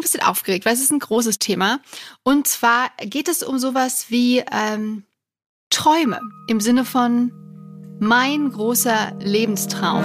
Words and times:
ein 0.00 0.02
bisschen 0.02 0.22
aufgeregt, 0.22 0.64
weil 0.64 0.74
es 0.74 0.80
ist 0.80 0.90
ein 0.90 0.98
großes 0.98 1.38
Thema. 1.38 1.80
Und 2.22 2.48
zwar 2.48 2.90
geht 3.00 3.28
es 3.28 3.42
um 3.42 3.58
sowas 3.58 4.06
wie 4.08 4.42
ähm, 4.50 5.04
Träume 5.70 6.20
im 6.48 6.60
Sinne 6.60 6.84
von 6.84 7.32
mein 8.00 8.50
großer 8.50 9.12
Lebenstraum. 9.20 10.04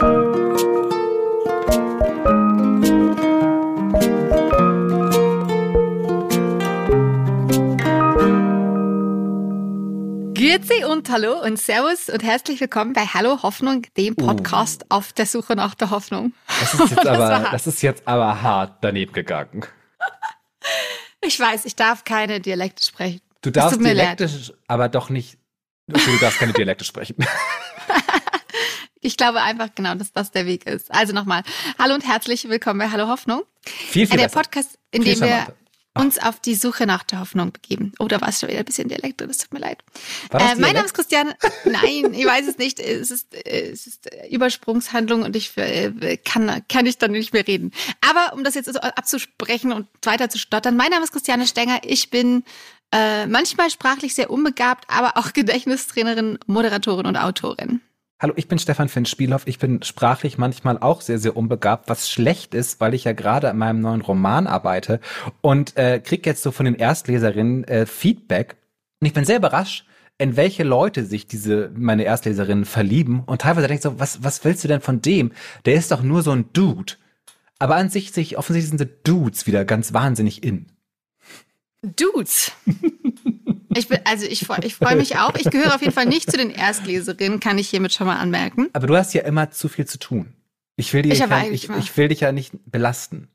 Grüezi 10.36 10.84
und 10.86 11.10
hallo 11.10 11.42
und 11.42 11.58
servus 11.58 12.10
und 12.10 12.22
herzlich 12.22 12.60
willkommen 12.60 12.94
bei 12.94 13.06
Hallo 13.06 13.42
Hoffnung, 13.42 13.84
dem 13.98 14.16
Podcast 14.16 14.84
uh. 14.84 14.98
auf 14.98 15.14
der 15.14 15.26
Suche 15.26 15.56
nach 15.56 15.74
der 15.74 15.90
Hoffnung. 15.90 16.34
Das 16.60 16.74
ist 16.74 16.90
jetzt, 16.92 17.08
aber, 17.08 17.48
das 17.52 17.68
ist 17.68 17.82
jetzt 17.82 18.08
aber 18.08 18.42
hart 18.42 18.78
daneben 18.82 19.14
gegangen. 19.14 19.66
Ich 21.22 21.40
weiß, 21.40 21.66
ich 21.66 21.76
darf 21.76 22.04
keine 22.04 22.40
Dialekte 22.40 22.84
sprechen. 22.84 23.22
Du 23.42 23.52
darfst 23.52 23.80
Dialekte, 23.80 24.30
aber 24.68 24.90
doch 24.90 25.10
nicht, 25.10 25.38
okay, 25.92 26.02
du 26.06 26.18
darfst 26.20 26.40
keine 26.40 26.54
Dialekte 26.54 26.86
sprechen. 26.86 27.16
Ich 29.02 29.18
glaube 29.18 29.40
einfach 29.44 29.70
genau, 29.76 29.94
dass 29.94 30.12
das 30.14 30.32
der 30.32 30.48
Weg 30.48 30.66
ist. 30.66 30.92
Also 30.92 31.14
nochmal, 31.14 31.44
hallo 31.78 31.94
und 31.94 32.08
herzlich 32.08 32.50
willkommen 32.50 32.80
bei 32.80 32.90
Hallo 32.90 33.08
Hoffnung. 33.08 33.44
Viel, 33.64 34.08
viel 34.08 34.18
Der 34.18 34.24
besser. 34.26 34.42
Podcast, 34.42 34.80
in 34.90 35.04
Viel 35.04 35.14
dem 35.14 35.22
wir. 35.22 35.56
Uns 35.98 36.20
auf 36.20 36.40
die 36.40 36.56
Suche 36.56 36.86
nach 36.86 37.04
der 37.04 37.22
Hoffnung 37.22 37.52
begeben. 37.52 37.94
Oh, 38.00 38.08
da 38.08 38.22
war 38.22 38.30
es 38.30 38.40
schon 38.40 38.50
wieder 38.50 38.60
ein 38.60 38.66
bisschen 38.66 38.90
Dialekt 38.90 39.22
drin, 39.22 39.30
das 39.30 39.38
tut 39.38 39.54
mir 39.54 39.60
leid. 39.60 39.80
Äh, 40.32 40.56
mein? 40.56 40.74
Name 40.74 40.86
ist 40.86 40.94
Christiane. 40.94 41.36
Nein, 41.64 42.14
ich 42.14 42.26
weiß 42.26 42.48
es 42.48 42.58
nicht. 42.58 42.80
Es 42.80 43.12
ist, 43.12 43.34
es 43.34 43.88
ist 43.88 44.10
Übersprungshandlung 44.30 45.24
und 45.24 45.36
ich 45.36 45.56
äh, 45.58 46.18
kann, 46.18 46.62
kann 46.68 46.86
ich 46.86 46.98
dann 46.98 47.12
nicht 47.12 47.34
mehr 47.34 47.48
reden. 47.48 47.72
Aber 48.02 48.34
um 48.34 48.44
das 48.44 48.56
jetzt 48.56 48.76
abzusprechen 48.84 49.72
und 49.72 49.88
weiter 50.04 50.30
zu 50.30 50.38
stottern, 50.38 50.76
mein 50.76 50.92
Name 50.92 51.04
ist 51.04 51.14
Christiane 51.14 51.48
Stenger. 51.48 51.80
Ich 51.84 52.10
bin 52.10 52.44
äh, 52.92 53.26
manchmal 53.28 53.70
sprachlich 53.70 54.16
sehr 54.16 54.30
unbegabt, 54.30 54.86
aber 54.90 55.18
auch 55.18 55.34
Gedächtnistrainerin, 55.34 56.40
Moderatorin 56.46 57.06
und 57.06 57.18
Autorin. 57.18 57.82
Hallo, 58.18 58.34
ich 58.38 58.48
bin 58.48 58.60
Stefan 58.60 58.88
Finn 58.88 59.06
Spielhoff. 59.06 59.46
Ich 59.46 59.60
bin 59.60 59.84
sprachlich 59.84 60.38
manchmal 60.38 60.78
auch 60.78 61.02
sehr, 61.02 61.20
sehr 61.20 61.36
unbegabt, 61.36 61.90
was 61.90 62.10
schlecht 62.10 62.54
ist, 62.54 62.80
weil 62.80 62.94
ich 62.94 63.04
ja 63.04 63.12
gerade 63.12 63.50
an 63.50 63.58
meinem 63.58 63.82
neuen 63.82 64.00
Roman 64.00 64.48
arbeite 64.48 65.02
und 65.42 65.76
äh, 65.76 66.00
krieg 66.00 66.26
jetzt 66.26 66.42
so 66.42 66.52
von 66.52 66.66
den 66.66 66.76
Erstleserinnen 66.76 67.66
äh, 67.66 67.86
Feedback. 67.86 68.56
Und 69.02 69.08
ich 69.08 69.14
bin 69.14 69.26
sehr 69.26 69.36
überrascht, 69.36 69.86
in 70.18 70.38
welche 70.38 70.64
Leute 70.64 71.04
sich 71.04 71.28
diese 71.28 71.72
meine 71.76 72.06
Erstleserinnen 72.06 72.64
verlieben. 72.64 73.24
Und 73.26 73.42
teilweise 73.42 73.68
denke 73.68 73.80
ich 73.80 73.84
so, 73.84 74.00
was, 74.00 74.24
was 74.24 74.46
willst 74.46 74.64
du 74.64 74.70
denn 74.70 74.80
von 74.80 75.02
dem? 75.02 75.34
Der 75.66 75.74
ist 75.74 75.92
doch 75.92 76.02
nur 76.02 76.22
so 76.22 76.32
ein 76.32 76.46
Dude. 76.54 76.94
Aber 77.60 77.76
an 77.76 77.90
sich 77.90 78.14
sich 78.14 78.38
offensichtlich 78.38 78.70
sind 78.70 78.80
diese 78.80 78.98
Dudes 79.04 79.46
wieder 79.46 79.66
ganz 79.66 79.92
wahnsinnig 79.92 80.42
in. 80.42 80.68
Dudes. 81.82 82.54
Ich 83.76 83.88
bin, 83.88 84.00
also 84.06 84.26
ich, 84.26 84.46
freu- 84.46 84.60
ich 84.64 84.76
freue 84.76 84.96
mich 84.96 85.18
auch. 85.18 85.36
Ich 85.36 85.50
gehöre 85.50 85.76
auf 85.76 85.82
jeden 85.82 85.94
Fall 85.94 86.06
nicht 86.06 86.32
zu 86.32 86.38
den 86.38 86.50
Erstleserinnen, 86.50 87.40
kann 87.40 87.58
ich 87.58 87.70
hiermit 87.70 87.94
schon 87.94 88.08
mal 88.08 88.18
anmerken. 88.18 88.70
Aber 88.74 88.88
du 88.88 88.96
hast 88.96 89.14
ja 89.14 89.22
immer 89.24 89.52
zu 89.52 89.68
viel 89.68 89.86
zu 89.86 90.00
tun. 90.00 90.34
Ich 90.78 90.94
will, 90.94 91.02
dir 91.04 91.14
Ich 91.14 91.20
ja, 91.20 91.44
ich, 91.52 91.70
ich 91.70 91.98
will 91.98 92.08
dich 92.10 92.22
ja 92.22 92.32
nicht 92.32 92.54
belasten. 92.66 93.30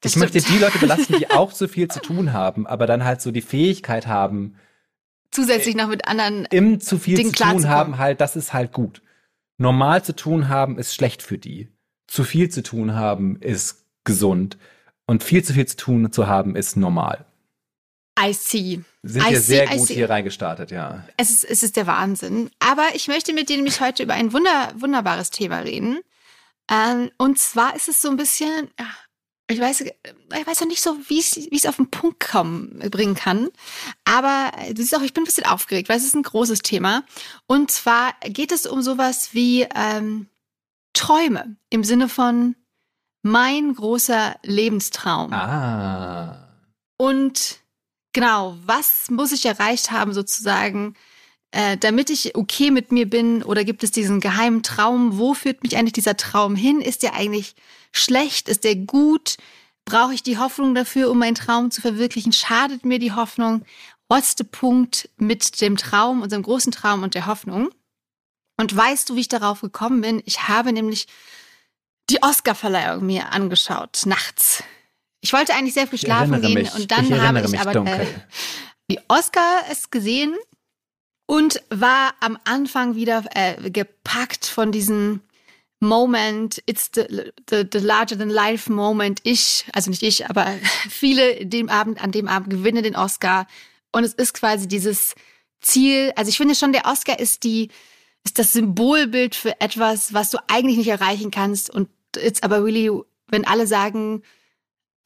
Das 0.00 0.12
ich 0.12 0.18
möchte 0.18 0.40
stimmt. 0.40 0.56
die 0.56 0.62
Leute 0.62 0.78
belasten, 0.78 1.18
die 1.18 1.30
auch 1.30 1.52
zu 1.52 1.68
viel 1.68 1.88
zu 1.88 2.00
tun 2.00 2.32
haben, 2.32 2.66
aber 2.66 2.86
dann 2.86 3.04
halt 3.04 3.20
so 3.20 3.30
die 3.32 3.40
Fähigkeit 3.42 4.06
haben, 4.06 4.54
Zusätzlich 5.30 5.74
noch 5.76 5.88
mit 5.88 6.08
anderen. 6.08 6.46
im 6.46 6.80
zu 6.80 6.98
viel 6.98 7.16
Dingen 7.16 7.34
zu 7.34 7.44
tun 7.44 7.68
haben, 7.68 7.98
halt, 7.98 8.20
das 8.20 8.34
ist 8.36 8.52
halt 8.52 8.72
gut. 8.72 9.02
Normal 9.58 10.02
zu 10.04 10.14
tun 10.14 10.48
haben 10.48 10.78
ist 10.78 10.94
schlecht 10.94 11.22
für 11.22 11.36
die. 11.36 11.68
Zu 12.06 12.24
viel 12.24 12.48
zu 12.48 12.62
tun 12.62 12.94
haben 12.94 13.36
ist 13.40 13.84
gesund. 14.04 14.56
Und 15.06 15.22
viel 15.22 15.42
zu 15.44 15.52
viel 15.52 15.66
zu 15.66 15.76
tun 15.76 16.12
zu 16.12 16.28
haben 16.28 16.54
ist 16.56 16.76
normal. 16.76 17.26
I 18.18 18.32
see. 18.32 18.80
Sind 19.02 19.22
I 19.22 19.30
wir 19.30 19.40
see, 19.40 19.56
sehr 19.56 19.72
I 19.72 19.76
gut 19.78 19.86
see. 19.86 19.94
hier 19.94 20.10
reingestartet, 20.10 20.70
ja. 20.70 21.04
Es 21.16 21.30
ist, 21.30 21.44
es 21.44 21.62
ist 21.62 21.76
der 21.76 21.86
Wahnsinn. 21.86 22.50
Aber 22.58 22.86
ich 22.94 23.08
möchte 23.08 23.32
mit 23.32 23.48
dir 23.48 23.56
nämlich 23.56 23.80
heute 23.80 24.02
über 24.02 24.14
ein 24.14 24.32
wunder, 24.32 24.72
wunderbares 24.76 25.30
Thema 25.30 25.60
reden. 25.60 26.00
Ähm, 26.70 27.10
und 27.16 27.38
zwar 27.38 27.76
ist 27.76 27.88
es 27.88 28.02
so 28.02 28.10
ein 28.10 28.16
bisschen, 28.16 28.68
ich 29.48 29.60
weiß, 29.60 29.82
ich 29.82 30.46
weiß 30.46 30.60
noch 30.60 30.68
nicht 30.68 30.82
so, 30.82 30.96
wie 31.08 31.20
ich 31.20 31.36
wie 31.36 31.48
ich 31.56 31.64
es 31.64 31.66
auf 31.66 31.76
den 31.76 31.90
Punkt 31.90 32.20
kommen, 32.20 32.78
bringen 32.90 33.14
kann. 33.14 33.48
Aber 34.04 34.50
äh, 34.58 34.74
du 34.74 34.82
siehst 34.82 34.96
auch, 34.96 35.02
ich 35.02 35.14
bin 35.14 35.22
ein 35.22 35.26
bisschen 35.26 35.46
aufgeregt, 35.46 35.88
weil 35.88 35.96
es 35.96 36.04
ist 36.04 36.14
ein 36.14 36.22
großes 36.22 36.60
Thema. 36.60 37.04
Und 37.46 37.70
zwar 37.70 38.14
geht 38.24 38.52
es 38.52 38.66
um 38.66 38.82
sowas 38.82 39.30
wie 39.32 39.66
ähm, 39.74 40.28
Träume 40.92 41.56
im 41.70 41.84
Sinne 41.84 42.08
von 42.08 42.56
mein 43.22 43.74
großer 43.74 44.36
Lebenstraum. 44.42 45.32
Ah. 45.32 46.48
Und 46.96 47.60
genau, 48.12 48.56
was 48.64 49.10
muss 49.10 49.32
ich 49.32 49.46
erreicht 49.46 49.90
haben 49.90 50.12
sozusagen, 50.12 50.94
äh, 51.50 51.76
damit 51.76 52.10
ich 52.10 52.34
okay 52.34 52.70
mit 52.70 52.92
mir 52.92 53.08
bin? 53.08 53.42
Oder 53.42 53.64
gibt 53.64 53.82
es 53.82 53.90
diesen 53.90 54.20
geheimen 54.20 54.62
Traum? 54.62 55.18
Wo 55.18 55.34
führt 55.34 55.62
mich 55.62 55.76
eigentlich 55.76 55.94
dieser 55.94 56.16
Traum 56.16 56.56
hin? 56.56 56.80
Ist 56.80 57.02
der 57.02 57.14
eigentlich 57.14 57.54
schlecht? 57.92 58.48
Ist 58.48 58.64
der 58.64 58.76
gut? 58.76 59.36
Brauche 59.84 60.14
ich 60.14 60.22
die 60.22 60.38
Hoffnung 60.38 60.74
dafür, 60.74 61.10
um 61.10 61.18
meinen 61.18 61.34
Traum 61.34 61.70
zu 61.70 61.80
verwirklichen? 61.80 62.32
Schadet 62.32 62.84
mir 62.84 62.98
die 62.98 63.12
Hoffnung? 63.12 63.64
What's 64.08 64.34
the 64.36 64.44
Punkt 64.44 65.08
mit 65.16 65.60
dem 65.60 65.76
Traum, 65.76 66.22
unserem 66.22 66.42
großen 66.42 66.72
Traum 66.72 67.02
und 67.02 67.14
der 67.14 67.26
Hoffnung? 67.26 67.70
Und 68.58 68.76
weißt 68.76 69.08
du, 69.08 69.16
wie 69.16 69.20
ich 69.20 69.28
darauf 69.28 69.60
gekommen 69.60 70.00
bin? 70.00 70.22
Ich 70.26 70.48
habe 70.48 70.72
nämlich 70.72 71.06
die 72.10 72.22
Oscarverleihung 72.22 73.06
mir 73.06 73.32
angeschaut, 73.32 74.02
nachts. 74.04 74.62
Ich 75.20 75.32
wollte 75.32 75.54
eigentlich 75.54 75.74
sehr 75.74 75.86
früh 75.86 75.98
schlafen 75.98 76.40
gehen 76.40 76.54
mich. 76.54 76.74
und 76.74 76.90
dann 76.90 77.06
ich 77.06 77.20
habe 77.20 77.40
ich 77.40 77.60
aber 77.60 77.72
dunkel. 77.72 78.00
äh, 78.00 78.06
die 78.90 79.00
Oscar 79.08 79.62
es 79.70 79.90
gesehen 79.90 80.34
und 81.26 81.62
war 81.70 82.14
am 82.20 82.38
Anfang 82.44 82.94
wieder 82.94 83.24
äh, 83.34 83.70
gepackt 83.70 84.46
von 84.46 84.72
diesem 84.72 85.20
Moment, 85.80 86.60
it's 86.66 86.90
the, 86.94 87.30
the, 87.48 87.64
the 87.70 87.78
larger 87.78 88.16
than 88.16 88.30
life 88.30 88.70
moment. 88.70 89.20
Ich, 89.22 89.64
also 89.72 89.90
nicht 89.90 90.02
ich, 90.02 90.28
aber 90.28 90.46
viele 90.88 91.46
dem 91.46 91.68
Abend, 91.68 92.02
an 92.02 92.12
dem 92.12 92.28
Abend 92.28 92.50
gewinnen 92.50 92.82
den 92.82 92.96
Oscar. 92.96 93.46
Und 93.92 94.04
es 94.04 94.14
ist 94.14 94.34
quasi 94.34 94.66
dieses 94.66 95.14
Ziel. 95.60 96.12
Also 96.16 96.30
ich 96.30 96.36
finde 96.36 96.54
schon, 96.54 96.72
der 96.72 96.86
Oscar 96.86 97.18
ist 97.18 97.44
die, 97.44 97.68
ist 98.24 98.38
das 98.38 98.52
Symbolbild 98.52 99.34
für 99.34 99.60
etwas, 99.60 100.12
was 100.12 100.30
du 100.30 100.38
eigentlich 100.48 100.78
nicht 100.78 100.88
erreichen 100.88 101.30
kannst. 101.30 101.70
Und 101.70 101.88
it's 102.16 102.42
aber 102.42 102.64
really, 102.64 102.90
wenn 103.28 103.46
alle 103.46 103.66
sagen, 103.66 104.22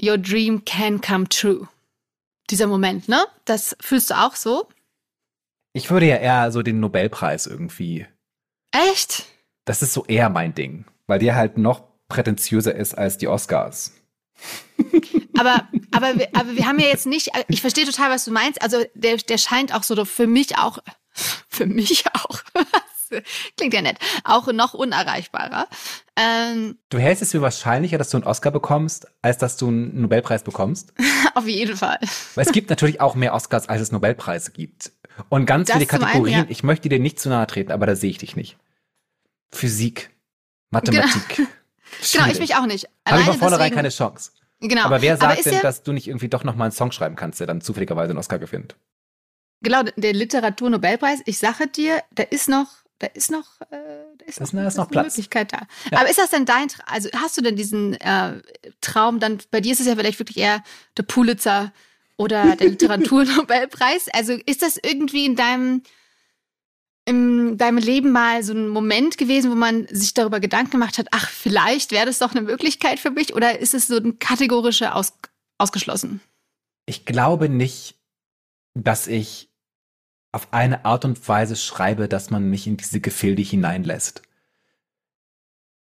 your 0.05 0.19
dream 0.19 0.65
can 0.65 1.01
come 1.01 1.29
true. 1.29 1.69
Dieser 2.51 2.67
Moment, 2.67 3.09
ne? 3.09 3.25
Das 3.45 3.77
fühlst 3.81 4.11
du 4.11 4.15
auch 4.15 4.35
so? 4.37 4.69
Ich 5.75 5.91
würde 5.91 6.07
ja 6.07 6.17
eher 6.17 6.51
so 6.53 6.63
den 6.63 6.81
Nobelpreis 6.81 7.47
irgendwie. 7.47 8.07
Echt? 8.73 9.25
Das 9.65 9.81
ist 9.83 9.93
so 9.93 10.05
eher 10.07 10.29
mein 10.29 10.55
Ding, 10.55 10.85
weil 11.07 11.19
der 11.19 11.35
halt 11.37 11.57
noch 11.57 11.85
prätentiöser 12.09 12.75
ist 12.75 12.95
als 12.99 13.17
die 13.19 13.29
Oscars. 13.29 13.93
Aber, 15.39 15.67
aber, 15.93 16.19
wir- 16.19 16.29
aber 16.34 16.55
wir 16.57 16.67
haben 16.67 16.79
ja 16.79 16.89
jetzt 16.89 17.07
nicht, 17.07 17.31
ich 17.49 17.63
verstehe 17.63 17.87
total, 17.87 18.11
was 18.11 18.25
du 18.27 18.31
meinst. 18.33 18.61
Also 18.63 18.84
der, 18.95 19.17
der 19.17 19.39
scheint 19.39 19.75
auch 19.75 19.83
so 19.83 20.05
für 20.05 20.27
mich 20.27 20.59
auch, 20.59 20.79
für 21.49 21.67
mich 21.67 22.05
auch, 22.15 22.43
klingt 23.56 23.75
ja 23.75 23.83
nett, 23.83 23.99
auch 24.25 24.50
noch 24.53 24.75
unerreichbarer. 24.75 25.67
Ähm, 26.17 26.78
Du 26.91 26.99
hältst 26.99 27.23
es 27.23 27.31
für 27.33 27.41
wahrscheinlicher, 27.43 27.99
dass 27.99 28.11
du 28.11 28.17
einen 28.19 28.25
Oscar 28.25 28.50
bekommst, 28.50 29.06
als 29.23 29.39
dass 29.39 29.56
du 29.56 29.69
einen 29.69 30.00
Nobelpreis 30.00 30.43
bekommst? 30.43 30.93
auf 31.34 31.47
jeden 31.47 31.77
Fall. 31.77 31.99
Weil 32.34 32.47
es 32.47 32.53
gibt 32.53 32.71
natürlich 32.71 33.01
auch 33.01 33.15
mehr 33.15 33.34
Oscars, 33.34 33.69
als 33.69 33.81
es 33.81 33.93
Nobelpreise 33.93 34.51
gibt. 34.53 34.93
Und 35.28 35.47
ganz 35.47 35.69
Das 35.69 35.77
viele 35.77 35.89
zum 35.89 35.97
einen, 35.97 36.06
Kategorien, 36.06 36.39
ja. 36.41 36.47
ich 36.49 36.62
möchte 36.62 36.89
dir 36.89 36.99
nicht 36.99 37.21
zu 37.21 37.28
nahe 37.28 37.47
treten, 37.47 37.71
aber 37.72 37.87
da 37.87 37.97
sehe 37.97 38.11
ich 38.11 38.19
dich 38.19 38.34
nicht. 38.37 38.56
Physik, 39.53 40.11
Mathematik. 40.71 41.37
Genau, 41.37 41.49
ich 42.01 42.09
Schwierig. 42.11 42.39
mich 42.41 42.55
auch 42.56 42.67
nicht. 42.67 42.87
Habe 43.06 43.21
ich 43.21 43.27
von 43.27 43.39
vornherein 43.39 43.65
deswegen- 43.71 43.77
keine 43.77 43.89
Chance. 43.91 44.31
Genau. 44.61 44.84
Aber 44.84 45.03
wer 45.03 45.17
sagt 45.17 45.39
ist 45.41 45.47
denn, 45.47 45.55
ja, 45.55 45.61
dass 45.61 45.83
du 45.83 45.93
nicht 45.93 46.06
irgendwie 46.06 46.28
doch 46.28 46.45
noch 46.45 46.54
mal 46.54 46.66
einen 46.66 46.72
Song 46.72 46.92
schreiben 46.92 47.16
kannst, 47.16 47.41
der 47.41 47.48
dann 47.48 47.60
zufälligerweise 47.60 48.10
einen 48.10 48.19
Oscar 48.21 48.39
gewinnt? 48.39 48.77
Genau, 49.60 49.83
der 49.97 50.13
Literaturnobelpreis, 50.13 51.21
ich 51.27 51.39
sage 51.39 51.66
dir, 51.66 52.01
da 52.13 52.22
ist 52.22 52.48
noch, 52.48 52.69
da 53.03 53.09
ist 53.09 53.31
noch, 53.33 53.60
äh, 53.63 53.66
da 54.19 54.25
ist, 54.27 54.41
Das- 54.41 54.53
noch, 54.53 54.63
ist 54.66 54.77
noch 54.77 54.84
eine 54.84 54.91
Platz. 54.93 55.16
Möglichkeit 55.16 55.53
da. 55.53 55.66
Ja. 55.91 55.99
Aber 56.01 56.09
ist 56.09 56.19
das 56.19 56.31
denn 56.31 56.45
dein, 56.45 56.69
also 56.87 57.09
hast 57.16 57.37
du 57.37 57.43
denn 57.43 57.57
diesen 57.57 57.95
äh, 57.95 58.41
Traum 58.81 59.19
dann, 59.19 59.39
bei 59.51 59.60
dir 59.60 59.72
ist 59.72 59.81
es 59.81 59.87
ja 59.87 59.97
vielleicht 59.97 60.19
wirklich 60.21 60.39
eher 60.39 60.63
der 60.97 61.03
Pulitzer 61.03 61.72
oder 62.16 62.54
der 62.57 62.69
Literaturnobelpreis. 62.71 64.07
Also 64.13 64.34
ist 64.47 64.63
das 64.63 64.78
irgendwie 64.81 65.27
in 65.27 65.34
deinem, 65.34 65.83
in 67.04 67.59
deinem 67.59 67.78
Leben 67.78 68.13
mal 68.13 68.45
so 68.45 68.53
ein 68.53 68.69
Moment 68.69 69.19
gewesen, 69.19 69.51
wo 69.51 69.57
man 69.57 69.89
sich 69.91 70.15
darüber 70.15 70.39
Gedanken 70.39 70.71
gemacht 70.72 70.98
hat, 70.98 71.09
ach, 71.10 71.28
vielleicht 71.28 71.91
wäre 71.91 72.07
das 72.07 72.19
doch 72.21 72.31
eine 72.31 72.43
Möglichkeit 72.43 73.01
für 73.01 73.10
mich? 73.10 73.34
Oder 73.34 73.59
ist 73.59 73.75
es 73.75 73.89
so 73.89 73.97
ein 73.97 74.21
kategorischer 74.21 74.95
Aus, 74.95 75.13
ausgeschlossen? 75.59 76.21
Ich 76.87 77.05
glaube 77.05 77.48
nicht, 77.48 77.97
dass 78.75 79.09
ich 79.09 79.48
auf 80.33 80.53
eine 80.53 80.84
Art 80.84 81.05
und 81.05 81.29
Weise 81.29 81.57
schreibe, 81.57 82.09
dass 82.09 82.31
man 82.31 82.49
mich 82.49 82.67
in 82.67 82.79
diese 82.79 83.01
Gefilde 83.01 83.43
hineinlässt. 83.43 84.23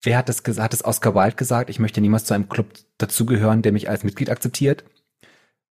wer 0.02 0.16
hat 0.16 0.30
das 0.30 0.42
gesagt? 0.42 0.64
Hat 0.64 0.74
es 0.74 0.84
Oscar 0.84 1.14
Wilde 1.14 1.36
gesagt? 1.36 1.68
Ich 1.68 1.78
möchte 1.78 2.00
niemals 2.00 2.24
zu 2.24 2.32
einem 2.32 2.48
Club 2.48 2.72
dazugehören, 2.96 3.60
der 3.60 3.72
mich 3.72 3.88
als 3.90 4.02
Mitglied 4.02 4.30
akzeptiert. 4.30 4.84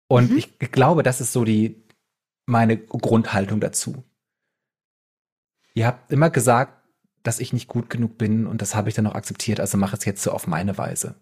Und 0.07 0.31
mhm. 0.31 0.37
ich 0.37 0.59
glaube, 0.71 1.03
das 1.03 1.21
ist 1.21 1.31
so 1.31 1.45
die, 1.45 1.83
meine 2.47 2.77
Grundhaltung 2.77 3.59
dazu. 3.59 4.03
Ihr 5.75 5.85
habt 5.85 6.11
immer 6.11 6.31
gesagt, 6.31 6.73
dass 7.21 7.39
ich 7.39 7.53
nicht 7.53 7.67
gut 7.67 7.89
genug 7.89 8.17
bin 8.17 8.47
und 8.47 8.61
das 8.61 8.75
habe 8.75 8.89
ich 8.89 8.95
dann 8.95 9.07
auch 9.07 9.15
akzeptiert, 9.15 9.59
also 9.59 9.77
mache 9.77 9.95
es 9.97 10.05
jetzt 10.05 10.23
so 10.23 10.31
auf 10.31 10.47
meine 10.47 10.77
Weise. 10.77 11.15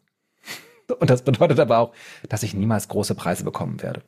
Und 1.00 1.10
das 1.10 1.24
bedeutet 1.24 1.60
aber 1.60 1.80
auch, 1.80 1.94
dass 2.30 2.44
ich 2.44 2.54
niemals 2.54 2.88
große 2.90 3.16
Preise 3.16 3.44
bekommen 3.44 3.82
werde. 3.82 4.04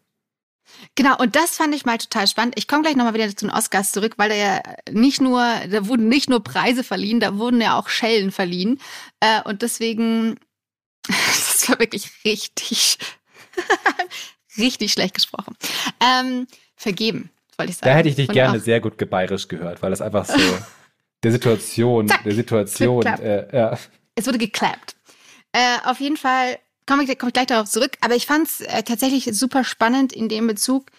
Genau, 0.96 1.18
und 1.18 1.36
das 1.36 1.58
fand 1.58 1.74
ich 1.76 1.86
mal 1.86 1.98
total 1.98 2.28
spannend. 2.28 2.56
Ich 2.58 2.68
komme 2.68 2.84
gleich 2.84 2.96
nochmal 2.96 3.14
wieder 3.14 3.28
zu 3.28 3.46
den 3.46 3.52
Oscars 3.52 3.92
zurück, 3.92 4.14
weil 4.18 4.30
da 4.30 4.36
ja 4.36 4.62
nicht 4.92 5.22
nur, 5.22 5.42
da 5.70 5.88
wurden 5.88 6.08
nicht 6.08 6.30
nur 6.30 6.44
Preise 6.44 6.84
verliehen, 6.84 7.20
da 7.20 7.38
wurden 7.38 7.62
ja 7.62 7.78
auch 7.78 7.90
Schellen 7.90 8.32
verliehen. 8.32 8.80
Äh, 9.20 9.42
und 9.44 9.62
deswegen, 9.62 10.40
das 11.08 11.70
war 11.70 11.80
wirklich 11.80 12.12
richtig, 12.24 12.98
richtig 14.58 14.92
schlecht 14.92 15.16
gesprochen. 15.16 15.56
Ähm, 16.02 16.48
vergeben, 16.76 17.30
wollte 17.58 17.72
ich 17.72 17.78
sagen. 17.78 17.92
Da 17.92 17.98
hätte 17.98 18.10
ich 18.10 18.16
dich 18.16 18.30
und 18.30 18.34
gerne 18.34 18.60
sehr 18.60 18.80
gut 18.80 18.98
gebayerisch 18.98 19.48
gehört, 19.48 19.82
weil 19.82 19.92
das 19.92 20.02
einfach 20.02 20.26
so 20.26 20.38
der 21.24 21.32
Situation, 21.32 22.08
Zack, 22.08 22.24
der 22.24 22.36
Situation, 22.36 23.06
äh, 23.06 23.56
ja. 23.56 23.78
Es 24.16 24.28
wurde 24.28 24.38
geklappt. 24.38 24.96
Äh, 25.52 25.78
auf 25.86 26.00
jeden 26.00 26.18
Fall 26.18 26.60
komme 26.88 27.04
ich, 27.04 27.20
komm 27.20 27.30
ich 27.30 27.34
gleich 27.34 27.48
darauf 27.48 27.70
zurück. 27.70 27.98
Aber 28.02 28.16
ich 28.16 28.26
fand 28.26 28.48
es 28.48 28.62
äh, 28.62 28.84
tatsächlich 28.84 29.30
super 29.32 29.64
spannend 29.64 30.14
in 30.14 30.30
dem 30.30 30.48
Bezug. 30.48 30.92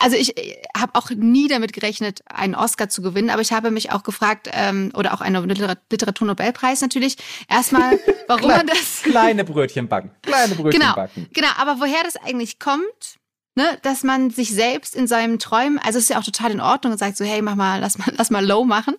Also 0.00 0.16
ich 0.16 0.36
äh, 0.36 0.62
habe 0.76 0.94
auch 0.94 1.10
nie 1.10 1.48
damit 1.48 1.72
gerechnet, 1.72 2.20
einen 2.26 2.54
Oscar 2.54 2.88
zu 2.88 3.02
gewinnen, 3.02 3.30
aber 3.30 3.42
ich 3.42 3.52
habe 3.52 3.70
mich 3.70 3.92
auch 3.92 4.02
gefragt, 4.02 4.48
ähm, 4.52 4.90
oder 4.94 5.14
auch 5.14 5.20
einen 5.20 5.48
Literaturnobelpreis 5.48 6.80
natürlich, 6.80 7.16
erstmal, 7.48 7.98
warum 8.26 8.48
man 8.48 8.66
das... 8.66 9.02
Kleine 9.04 9.44
Brötchen 9.44 9.88
backen, 9.88 10.10
kleine 10.22 10.54
Brötchen 10.56 10.80
genau, 10.80 10.94
backen. 10.94 11.28
Genau, 11.32 11.48
aber 11.56 11.78
woher 11.78 12.02
das 12.02 12.16
eigentlich 12.16 12.58
kommt, 12.58 13.18
ne, 13.54 13.78
dass 13.82 14.02
man 14.02 14.30
sich 14.30 14.50
selbst 14.50 14.96
in 14.96 15.06
seinem 15.06 15.38
Träumen, 15.38 15.78
also 15.78 15.98
es 15.98 16.04
ist 16.04 16.10
ja 16.10 16.18
auch 16.18 16.24
total 16.24 16.50
in 16.50 16.60
Ordnung 16.60 16.92
und 16.92 16.98
sagt 16.98 17.16
so, 17.16 17.24
hey, 17.24 17.40
mach 17.40 17.54
mal, 17.54 17.80
lass 17.80 17.96
mal, 17.98 18.12
lass 18.16 18.30
mal 18.30 18.44
low 18.44 18.64
machen, 18.64 18.96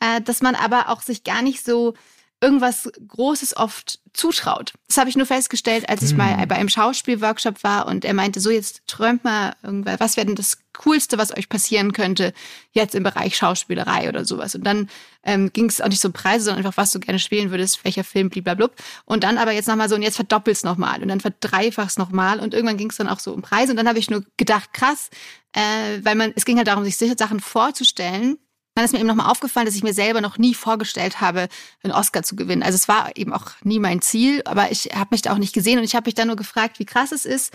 äh, 0.00 0.20
dass 0.20 0.42
man 0.42 0.54
aber 0.54 0.90
auch 0.90 1.00
sich 1.00 1.24
gar 1.24 1.40
nicht 1.40 1.64
so 1.64 1.94
irgendwas 2.40 2.90
Großes 3.08 3.56
oft 3.56 4.00
zutraut. 4.12 4.72
Das 4.88 4.98
habe 4.98 5.08
ich 5.08 5.16
nur 5.16 5.26
festgestellt, 5.26 5.88
als 5.88 6.02
ich 6.02 6.10
hm. 6.10 6.18
mal 6.18 6.46
bei 6.46 6.56
einem 6.56 6.68
Schauspielworkshop 6.68 7.62
war 7.64 7.86
und 7.86 8.04
er 8.04 8.14
meinte, 8.14 8.40
so 8.40 8.50
jetzt 8.50 8.82
träumt 8.86 9.24
mal 9.24 9.54
irgendwas, 9.62 10.00
was 10.00 10.16
wäre 10.16 10.26
denn 10.26 10.36
das 10.36 10.58
Coolste, 10.74 11.16
was 11.16 11.36
euch 11.36 11.48
passieren 11.48 11.92
könnte, 11.92 12.34
jetzt 12.72 12.94
im 12.94 13.02
Bereich 13.02 13.36
Schauspielerei 13.36 14.08
oder 14.08 14.24
sowas. 14.24 14.54
Und 14.54 14.64
dann 14.64 14.90
ähm, 15.22 15.50
ging 15.52 15.66
es 15.66 15.80
auch 15.80 15.88
nicht 15.88 16.00
so 16.00 16.08
um 16.08 16.12
Preise, 16.12 16.44
sondern 16.44 16.64
einfach, 16.64 16.76
was 16.76 16.92
du 16.92 17.00
gerne 17.00 17.18
spielen 17.18 17.50
würdest, 17.50 17.84
welcher 17.84 18.04
Film, 18.04 18.28
blablabla. 18.28 18.68
Und 19.06 19.24
dann 19.24 19.38
aber 19.38 19.52
jetzt 19.52 19.68
nochmal 19.68 19.88
so, 19.88 19.94
und 19.94 20.02
jetzt 20.02 20.16
verdoppelst 20.16 20.64
nochmal 20.64 21.02
und 21.02 21.08
dann 21.08 21.20
verdreifachst 21.20 21.98
nochmal 21.98 22.40
und 22.40 22.52
irgendwann 22.52 22.76
ging 22.76 22.90
es 22.90 22.96
dann 22.96 23.08
auch 23.08 23.20
so 23.20 23.32
um 23.32 23.42
Preise 23.42 23.72
und 23.72 23.76
dann 23.76 23.88
habe 23.88 23.98
ich 23.98 24.10
nur 24.10 24.24
gedacht, 24.36 24.72
krass, 24.74 25.08
äh, 25.52 26.00
weil 26.02 26.14
man, 26.14 26.32
es 26.36 26.44
ging 26.44 26.58
halt 26.58 26.68
darum, 26.68 26.84
sich 26.84 26.96
sicher 26.96 27.16
Sachen 27.16 27.40
vorzustellen, 27.40 28.38
dann 28.76 28.84
ist 28.84 28.92
mir 28.92 28.98
eben 28.98 29.08
nochmal 29.08 29.30
aufgefallen, 29.30 29.64
dass 29.64 29.74
ich 29.74 29.82
mir 29.82 29.94
selber 29.94 30.20
noch 30.20 30.36
nie 30.36 30.52
vorgestellt 30.52 31.22
habe, 31.22 31.48
einen 31.82 31.94
Oscar 31.94 32.22
zu 32.22 32.36
gewinnen. 32.36 32.62
Also 32.62 32.76
es 32.76 32.88
war 32.88 33.16
eben 33.16 33.32
auch 33.32 33.52
nie 33.62 33.78
mein 33.78 34.02
Ziel, 34.02 34.42
aber 34.44 34.70
ich 34.70 34.90
habe 34.94 35.08
mich 35.12 35.22
da 35.22 35.32
auch 35.32 35.38
nicht 35.38 35.54
gesehen 35.54 35.78
und 35.78 35.84
ich 35.84 35.94
habe 35.94 36.06
mich 36.06 36.14
dann 36.14 36.28
nur 36.28 36.36
gefragt, 36.36 36.78
wie 36.78 36.84
krass 36.84 37.10
es 37.10 37.24
ist, 37.24 37.54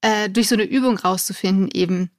äh, 0.00 0.30
durch 0.30 0.48
so 0.48 0.54
eine 0.54 0.64
Übung 0.64 0.96
rauszufinden, 0.96 1.68
eben, 1.74 2.10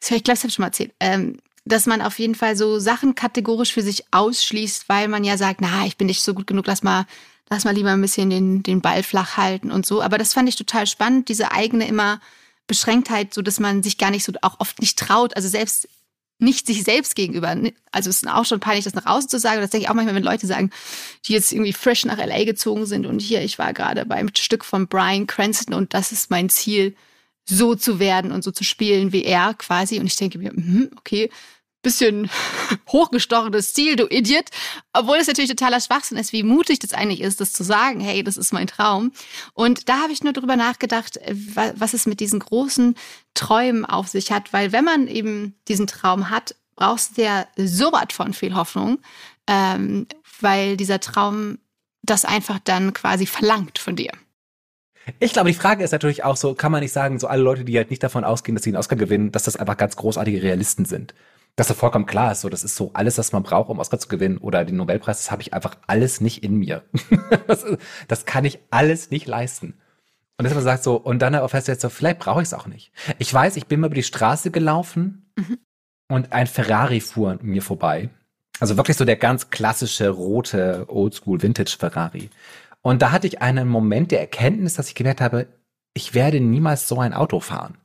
ich 0.00 0.08
glaube, 0.08 0.22
das 0.24 0.40
habe 0.40 0.48
ich 0.48 0.54
schon 0.54 0.64
mal 0.64 0.68
erzählt, 0.68 0.92
ähm, 0.98 1.38
dass 1.64 1.86
man 1.86 2.02
auf 2.02 2.18
jeden 2.18 2.34
Fall 2.34 2.56
so 2.56 2.80
Sachen 2.80 3.14
kategorisch 3.14 3.72
für 3.72 3.82
sich 3.82 4.04
ausschließt, 4.10 4.88
weil 4.88 5.06
man 5.06 5.22
ja 5.22 5.36
sagt, 5.36 5.60
na, 5.60 5.86
ich 5.86 5.96
bin 5.96 6.08
nicht 6.08 6.22
so 6.22 6.34
gut 6.34 6.48
genug, 6.48 6.66
lass 6.66 6.82
mal, 6.82 7.06
lass 7.50 7.64
mal 7.64 7.74
lieber 7.74 7.92
ein 7.92 8.00
bisschen 8.00 8.30
den, 8.30 8.64
den 8.64 8.80
Ball 8.80 9.04
flach 9.04 9.36
halten 9.36 9.70
und 9.70 9.86
so. 9.86 10.02
Aber 10.02 10.18
das 10.18 10.34
fand 10.34 10.48
ich 10.48 10.56
total 10.56 10.88
spannend, 10.88 11.28
diese 11.28 11.52
eigene 11.52 11.86
immer 11.86 12.20
Beschränktheit, 12.66 13.32
so 13.32 13.42
dass 13.42 13.60
man 13.60 13.84
sich 13.84 13.96
gar 13.96 14.10
nicht 14.10 14.24
so 14.24 14.32
auch 14.42 14.58
oft 14.58 14.80
nicht 14.80 14.98
traut. 14.98 15.36
Also 15.36 15.48
selbst 15.48 15.88
nicht 16.40 16.66
sich 16.66 16.84
selbst 16.84 17.14
gegenüber. 17.14 17.48
Also 17.92 18.10
es 18.10 18.22
ist 18.22 18.28
auch 18.28 18.44
schon 18.44 18.60
peinlich, 18.60 18.84
das 18.84 18.94
nach 18.94 19.06
außen 19.06 19.28
zu 19.28 19.38
sagen. 19.38 19.60
Das 19.60 19.70
denke 19.70 19.84
ich 19.84 19.90
auch 19.90 19.94
manchmal, 19.94 20.14
wenn 20.14 20.22
Leute 20.22 20.46
sagen, 20.46 20.70
die 21.26 21.32
jetzt 21.32 21.52
irgendwie 21.52 21.72
fresh 21.72 22.04
nach 22.04 22.18
LA 22.18 22.44
gezogen 22.44 22.86
sind 22.86 23.06
und 23.06 23.20
hier, 23.20 23.42
ich 23.42 23.58
war 23.58 23.72
gerade 23.72 24.04
beim 24.04 24.30
Stück 24.36 24.64
von 24.64 24.88
Brian 24.88 25.26
Cranston 25.26 25.74
und 25.74 25.94
das 25.94 26.12
ist 26.12 26.30
mein 26.30 26.48
Ziel, 26.48 26.94
so 27.44 27.74
zu 27.74 27.98
werden 27.98 28.32
und 28.32 28.44
so 28.44 28.50
zu 28.50 28.64
spielen 28.64 29.12
wie 29.12 29.24
er 29.24 29.54
quasi. 29.54 29.98
Und 29.98 30.06
ich 30.06 30.16
denke 30.16 30.38
mir, 30.38 30.50
hm, 30.50 30.90
okay, 30.96 31.30
bisschen 31.82 32.30
hochgestochenes 32.88 33.72
Ziel, 33.72 33.96
du 33.96 34.06
Idiot. 34.06 34.46
Obwohl 34.92 35.16
es 35.18 35.26
natürlich 35.26 35.50
totaler 35.50 35.80
Schwachsinn 35.80 36.18
ist, 36.18 36.32
wie 36.32 36.42
mutig 36.42 36.78
das 36.78 36.92
eigentlich 36.92 37.20
ist, 37.20 37.40
das 37.40 37.52
zu 37.52 37.62
sagen, 37.62 38.00
hey, 38.00 38.22
das 38.22 38.36
ist 38.36 38.52
mein 38.52 38.66
Traum. 38.66 39.12
Und 39.54 39.88
da 39.88 40.02
habe 40.02 40.12
ich 40.12 40.22
nur 40.22 40.32
drüber 40.32 40.56
nachgedacht, 40.56 41.18
was 41.74 41.94
es 41.94 42.06
mit 42.06 42.20
diesen 42.20 42.40
großen 42.40 42.96
Träumen 43.34 43.84
auf 43.84 44.08
sich 44.08 44.32
hat. 44.32 44.52
Weil 44.52 44.72
wenn 44.72 44.84
man 44.84 45.08
eben 45.08 45.54
diesen 45.68 45.86
Traum 45.86 46.30
hat, 46.30 46.54
brauchst 46.76 47.18
du 47.18 47.22
ja 47.22 47.46
so 47.56 47.92
was 47.92 48.12
von 48.12 48.32
viel 48.32 48.54
Hoffnung, 48.54 48.98
ähm, 49.46 50.06
weil 50.40 50.76
dieser 50.76 51.00
Traum 51.00 51.58
das 52.02 52.24
einfach 52.24 52.58
dann 52.64 52.94
quasi 52.94 53.26
verlangt 53.26 53.78
von 53.78 53.96
dir. 53.96 54.10
Ich 55.18 55.32
glaube, 55.32 55.50
die 55.50 55.58
Frage 55.58 55.82
ist 55.82 55.92
natürlich 55.92 56.24
auch 56.24 56.36
so, 56.36 56.54
kann 56.54 56.72
man 56.72 56.82
nicht 56.82 56.92
sagen, 56.92 57.18
so 57.18 57.26
alle 57.26 57.42
Leute, 57.42 57.64
die 57.64 57.76
halt 57.76 57.90
nicht 57.90 58.02
davon 58.02 58.24
ausgehen, 58.24 58.54
dass 58.54 58.64
sie 58.64 58.70
einen 58.70 58.76
Oscar 58.76 58.96
gewinnen, 58.96 59.32
dass 59.32 59.42
das 59.42 59.56
einfach 59.56 59.76
ganz 59.76 59.96
großartige 59.96 60.42
Realisten 60.42 60.84
sind 60.84 61.14
dass 61.60 61.68
das 61.68 61.76
vollkommen 61.76 62.06
klar 62.06 62.32
ist. 62.32 62.40
So, 62.40 62.48
das 62.48 62.64
ist 62.64 62.74
so 62.74 62.90
alles, 62.94 63.18
was 63.18 63.32
man 63.32 63.42
braucht, 63.42 63.68
um 63.68 63.80
Oscar 63.80 63.98
zu 63.98 64.08
gewinnen 64.08 64.38
oder 64.38 64.64
den 64.64 64.76
Nobelpreis. 64.76 65.18
Das 65.18 65.30
habe 65.30 65.42
ich 65.42 65.52
einfach 65.52 65.76
alles 65.86 66.22
nicht 66.22 66.42
in 66.42 66.56
mir. 66.56 66.84
das, 67.46 67.66
das, 68.08 68.24
kann 68.24 68.46
ich 68.46 68.60
alles 68.70 69.10
nicht 69.10 69.26
leisten. 69.26 69.74
Und 70.38 70.44
deshalb 70.44 70.64
sagt 70.64 70.82
so, 70.82 70.96
und 70.96 71.20
dann 71.20 71.34
auf 71.34 71.52
jetzt 71.52 71.82
so, 71.82 71.90
vielleicht 71.90 72.18
brauche 72.18 72.40
ich 72.40 72.48
es 72.48 72.54
auch 72.54 72.66
nicht. 72.66 72.92
Ich 73.18 73.32
weiß, 73.34 73.56
ich 73.56 73.66
bin 73.66 73.78
mal 73.78 73.88
über 73.88 73.94
die 73.94 74.02
Straße 74.02 74.50
gelaufen 74.50 75.30
mhm. 75.36 75.58
und 76.08 76.32
ein 76.32 76.46
Ferrari 76.46 77.02
fuhr 77.02 77.38
mir 77.42 77.60
vorbei. 77.60 78.08
Also 78.58 78.78
wirklich 78.78 78.96
so 78.96 79.04
der 79.04 79.16
ganz 79.16 79.50
klassische 79.50 80.08
rote 80.08 80.86
Oldschool 80.88 81.42
Vintage 81.42 81.76
Ferrari. 81.78 82.30
Und 82.80 83.02
da 83.02 83.12
hatte 83.12 83.26
ich 83.26 83.42
einen 83.42 83.68
Moment 83.68 84.12
der 84.12 84.20
Erkenntnis, 84.20 84.72
dass 84.72 84.88
ich 84.88 84.94
gemerkt 84.94 85.20
habe, 85.20 85.46
ich 85.92 86.14
werde 86.14 86.40
niemals 86.40 86.88
so 86.88 87.00
ein 87.00 87.12
Auto 87.12 87.38
fahren. 87.40 87.76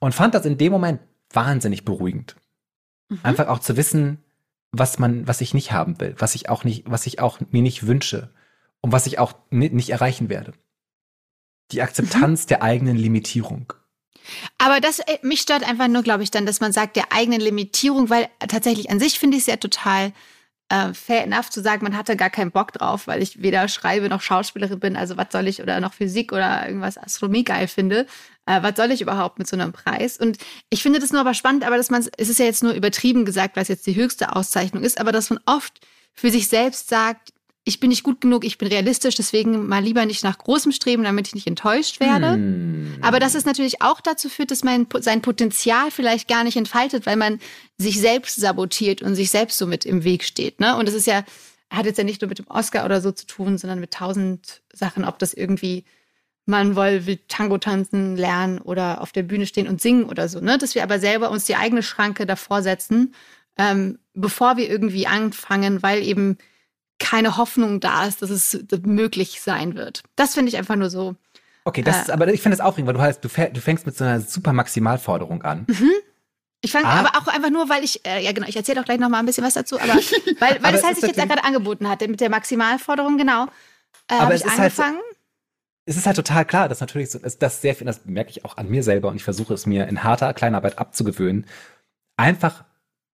Und 0.00 0.14
fand 0.14 0.34
das 0.34 0.44
in 0.44 0.58
dem 0.58 0.70
Moment 0.70 1.00
wahnsinnig 1.32 1.86
beruhigend. 1.86 2.36
Mhm. 3.08 3.20
Einfach 3.22 3.48
auch 3.48 3.58
zu 3.60 3.76
wissen, 3.76 4.18
was 4.72 4.98
man, 4.98 5.26
was 5.26 5.40
ich 5.40 5.54
nicht 5.54 5.72
haben 5.72 5.98
will, 6.00 6.14
was 6.18 6.34
ich 6.34 6.48
auch 6.48 6.64
nicht, 6.64 6.84
was 6.86 7.06
ich 7.06 7.20
auch 7.20 7.38
mir 7.50 7.62
nicht 7.62 7.86
wünsche 7.86 8.30
und 8.80 8.92
was 8.92 9.06
ich 9.06 9.18
auch 9.18 9.34
nicht 9.50 9.90
erreichen 9.90 10.28
werde. 10.28 10.52
Die 11.72 11.82
Akzeptanz 11.82 12.44
mhm. 12.44 12.48
der 12.48 12.62
eigenen 12.62 12.96
Limitierung. 12.96 13.72
Aber 14.58 14.80
das, 14.80 14.98
äh, 14.98 15.18
mich 15.22 15.40
stört 15.40 15.66
einfach 15.66 15.88
nur, 15.88 16.02
glaube 16.02 16.22
ich, 16.22 16.30
dann, 16.30 16.46
dass 16.46 16.60
man 16.60 16.72
sagt, 16.72 16.96
der 16.96 17.12
eigenen 17.12 17.40
Limitierung, 17.40 18.10
weil 18.10 18.28
tatsächlich 18.46 18.90
an 18.90 19.00
sich 19.00 19.18
finde 19.18 19.36
ich 19.36 19.42
es 19.42 19.46
ja 19.46 19.56
total 19.56 20.12
äh, 20.68 20.92
fair 20.92 21.24
enough 21.24 21.50
zu 21.50 21.62
sagen, 21.62 21.82
man 21.82 21.96
hatte 21.96 22.16
gar 22.16 22.30
keinen 22.30 22.50
Bock 22.50 22.72
drauf, 22.72 23.06
weil 23.06 23.22
ich 23.22 23.42
weder 23.42 23.68
schreibe 23.68 24.08
noch 24.08 24.20
Schauspielerin 24.20 24.80
bin, 24.80 24.96
also 24.96 25.16
was 25.16 25.28
soll 25.32 25.48
ich 25.48 25.62
oder 25.62 25.80
noch 25.80 25.94
Physik 25.94 26.32
oder 26.32 26.66
irgendwas 26.66 26.98
Astronomie 26.98 27.44
geil 27.44 27.68
finde. 27.68 28.06
Äh, 28.46 28.62
was 28.62 28.76
soll 28.76 28.90
ich 28.90 29.00
überhaupt 29.00 29.38
mit 29.38 29.48
so 29.48 29.56
einem 29.56 29.72
Preis? 29.72 30.18
Und 30.18 30.38
ich 30.70 30.82
finde 30.82 30.98
das 30.98 31.10
nur 31.10 31.20
aber 31.20 31.34
spannend, 31.34 31.64
aber 31.64 31.76
dass 31.76 31.90
man, 31.90 32.06
es 32.16 32.28
ist 32.28 32.38
ja 32.38 32.44
jetzt 32.44 32.62
nur 32.62 32.72
übertrieben 32.72 33.24
gesagt, 33.24 33.56
was 33.56 33.68
jetzt 33.68 33.86
die 33.86 33.96
höchste 33.96 34.34
Auszeichnung 34.36 34.82
ist, 34.82 35.00
aber 35.00 35.12
dass 35.12 35.30
man 35.30 35.40
oft 35.46 35.80
für 36.14 36.30
sich 36.30 36.48
selbst 36.48 36.88
sagt, 36.88 37.32
ich 37.68 37.80
bin 37.80 37.90
nicht 37.90 38.02
gut 38.02 38.22
genug, 38.22 38.44
ich 38.46 38.56
bin 38.56 38.68
realistisch, 38.68 39.14
deswegen 39.14 39.66
mal 39.66 39.84
lieber 39.84 40.06
nicht 40.06 40.24
nach 40.24 40.38
großem 40.38 40.72
Streben, 40.72 41.04
damit 41.04 41.28
ich 41.28 41.34
nicht 41.34 41.46
enttäuscht 41.46 42.00
werde. 42.00 42.32
Hm. 42.32 42.96
Aber 43.02 43.20
dass 43.20 43.34
es 43.34 43.44
natürlich 43.44 43.82
auch 43.82 44.00
dazu 44.00 44.30
führt, 44.30 44.50
dass 44.50 44.64
man 44.64 44.86
sein 45.00 45.20
Potenzial 45.20 45.90
vielleicht 45.90 46.28
gar 46.28 46.44
nicht 46.44 46.56
entfaltet, 46.56 47.04
weil 47.04 47.16
man 47.16 47.40
sich 47.76 48.00
selbst 48.00 48.40
sabotiert 48.40 49.02
und 49.02 49.14
sich 49.14 49.28
selbst 49.28 49.58
so 49.58 49.66
mit 49.66 49.84
im 49.84 50.02
Weg 50.02 50.24
steht. 50.24 50.60
Ne? 50.60 50.76
Und 50.76 50.88
das 50.88 50.94
ist 50.94 51.06
ja, 51.06 51.24
hat 51.70 51.84
jetzt 51.84 51.98
ja 51.98 52.04
nicht 52.04 52.22
nur 52.22 52.30
mit 52.30 52.38
dem 52.38 52.46
Oscar 52.48 52.86
oder 52.86 53.02
so 53.02 53.12
zu 53.12 53.26
tun, 53.26 53.58
sondern 53.58 53.80
mit 53.80 53.92
tausend 53.92 54.62
Sachen, 54.72 55.04
ob 55.04 55.18
das 55.18 55.34
irgendwie 55.34 55.84
man 56.46 56.74
will, 56.74 57.04
will 57.04 57.18
Tango 57.28 57.58
tanzen 57.58 58.16
lernen 58.16 58.60
oder 58.60 59.02
auf 59.02 59.12
der 59.12 59.24
Bühne 59.24 59.44
stehen 59.44 59.68
und 59.68 59.82
singen 59.82 60.04
oder 60.04 60.30
so. 60.30 60.40
Ne? 60.40 60.56
Dass 60.56 60.74
wir 60.74 60.82
aber 60.82 60.98
selber 60.98 61.30
uns 61.30 61.44
die 61.44 61.56
eigene 61.56 61.82
Schranke 61.82 62.24
davor 62.24 62.62
setzen, 62.62 63.14
ähm, 63.58 63.98
bevor 64.14 64.56
wir 64.56 64.70
irgendwie 64.70 65.06
anfangen, 65.06 65.82
weil 65.82 66.02
eben 66.02 66.38
keine 66.98 67.36
Hoffnung 67.36 67.80
da 67.80 68.04
ist, 68.04 68.22
dass 68.22 68.30
es 68.30 68.58
möglich 68.82 69.40
sein 69.40 69.74
wird. 69.74 70.02
Das 70.16 70.34
finde 70.34 70.50
ich 70.50 70.56
einfach 70.56 70.76
nur 70.76 70.90
so. 70.90 71.16
Okay, 71.64 71.82
das 71.82 71.96
äh, 71.96 72.00
ist, 72.02 72.10
aber 72.10 72.28
ich 72.28 72.42
finde 72.42 72.56
das 72.56 72.64
aufregend, 72.64 72.88
weil 72.88 72.94
du 72.94 73.00
heißt, 73.00 73.24
du, 73.24 73.28
fängst 73.28 73.86
mit 73.86 73.96
so 73.96 74.04
einer 74.04 74.20
super 74.20 74.52
Maximalforderung 74.52 75.42
an. 75.42 75.66
Mhm. 75.68 75.92
Ich 76.60 76.72
fange 76.72 76.86
ah. 76.86 77.00
aber 77.00 77.10
auch 77.18 77.32
einfach 77.32 77.50
nur, 77.50 77.68
weil 77.68 77.84
ich, 77.84 78.04
äh, 78.04 78.24
ja 78.24 78.32
genau, 78.32 78.48
ich 78.48 78.56
erzähle 78.56 78.80
auch 78.80 78.84
gleich 78.84 78.98
noch 78.98 79.08
mal 79.08 79.20
ein 79.20 79.26
bisschen 79.26 79.44
was 79.44 79.54
dazu, 79.54 79.78
aber 79.78 79.94
weil, 80.40 80.62
weil 80.62 80.72
das 80.72 80.82
halt 80.82 80.96
sich 80.96 81.04
jetzt 81.04 81.18
ja 81.18 81.26
gerade 81.26 81.44
angeboten 81.44 81.88
hatte 81.88 82.08
mit 82.08 82.20
der 82.20 82.30
Maximalforderung, 82.30 83.16
genau. 83.16 83.46
Äh, 84.08 84.14
aber 84.14 84.34
es 84.34 84.40
ich 84.40 84.46
ist 84.46 84.58
angefangen. 84.58 84.96
Halt, 84.96 85.16
es 85.86 85.96
ist 85.96 86.06
halt 86.06 86.16
total 86.16 86.44
klar, 86.44 86.68
dass 86.68 86.80
natürlich 86.80 87.10
so, 87.10 87.18
das 87.18 87.60
sehr 87.62 87.74
viel, 87.74 87.86
das 87.86 88.04
merke 88.06 88.30
ich 88.30 88.44
auch 88.44 88.56
an 88.56 88.68
mir 88.68 88.82
selber 88.82 89.08
und 89.08 89.16
ich 89.16 89.24
versuche 89.24 89.54
es 89.54 89.66
mir 89.66 89.86
in 89.86 90.02
harter 90.02 90.34
Kleinarbeit 90.34 90.78
abzugewöhnen. 90.78 91.46
Einfach 92.16 92.64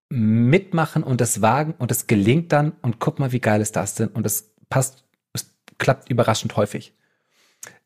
mitmachen 0.08 1.02
und 1.02 1.20
das 1.20 1.42
wagen 1.42 1.74
und 1.78 1.90
es 1.90 2.06
gelingt 2.06 2.52
dann 2.52 2.72
und 2.82 3.00
guck 3.00 3.18
mal, 3.18 3.32
wie 3.32 3.40
geil 3.40 3.60
ist 3.60 3.76
das 3.76 3.94
denn 3.94 4.08
und 4.08 4.26
es 4.26 4.54
passt, 4.68 5.04
es 5.32 5.54
klappt 5.78 6.10
überraschend 6.10 6.56
häufig. 6.56 6.94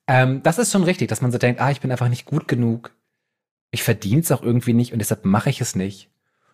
Ähm, 0.07 0.43
das 0.43 0.59
ist 0.59 0.73
schon 0.73 0.85
richtig, 0.85 1.09
dass 1.09 1.21
man 1.21 1.33
so 1.33 1.39
denkt, 1.39 1.61
ah, 1.61 1.71
ich 1.71 1.81
bin 1.81 1.91
einfach 1.91 2.09
nicht 2.09 2.25
gut 2.25 2.49
genug. 2.49 2.93
Ich 3.71 3.83
verdiene 3.83 4.23
es 4.23 4.33
auch 4.33 4.43
irgendwie 4.43 4.73
nicht 4.73 4.93
und 4.93 4.99
deshalb 4.99 5.25
mache 5.25 5.51
ich 5.51 5.61
es 5.61 5.77
nicht. 5.77 6.11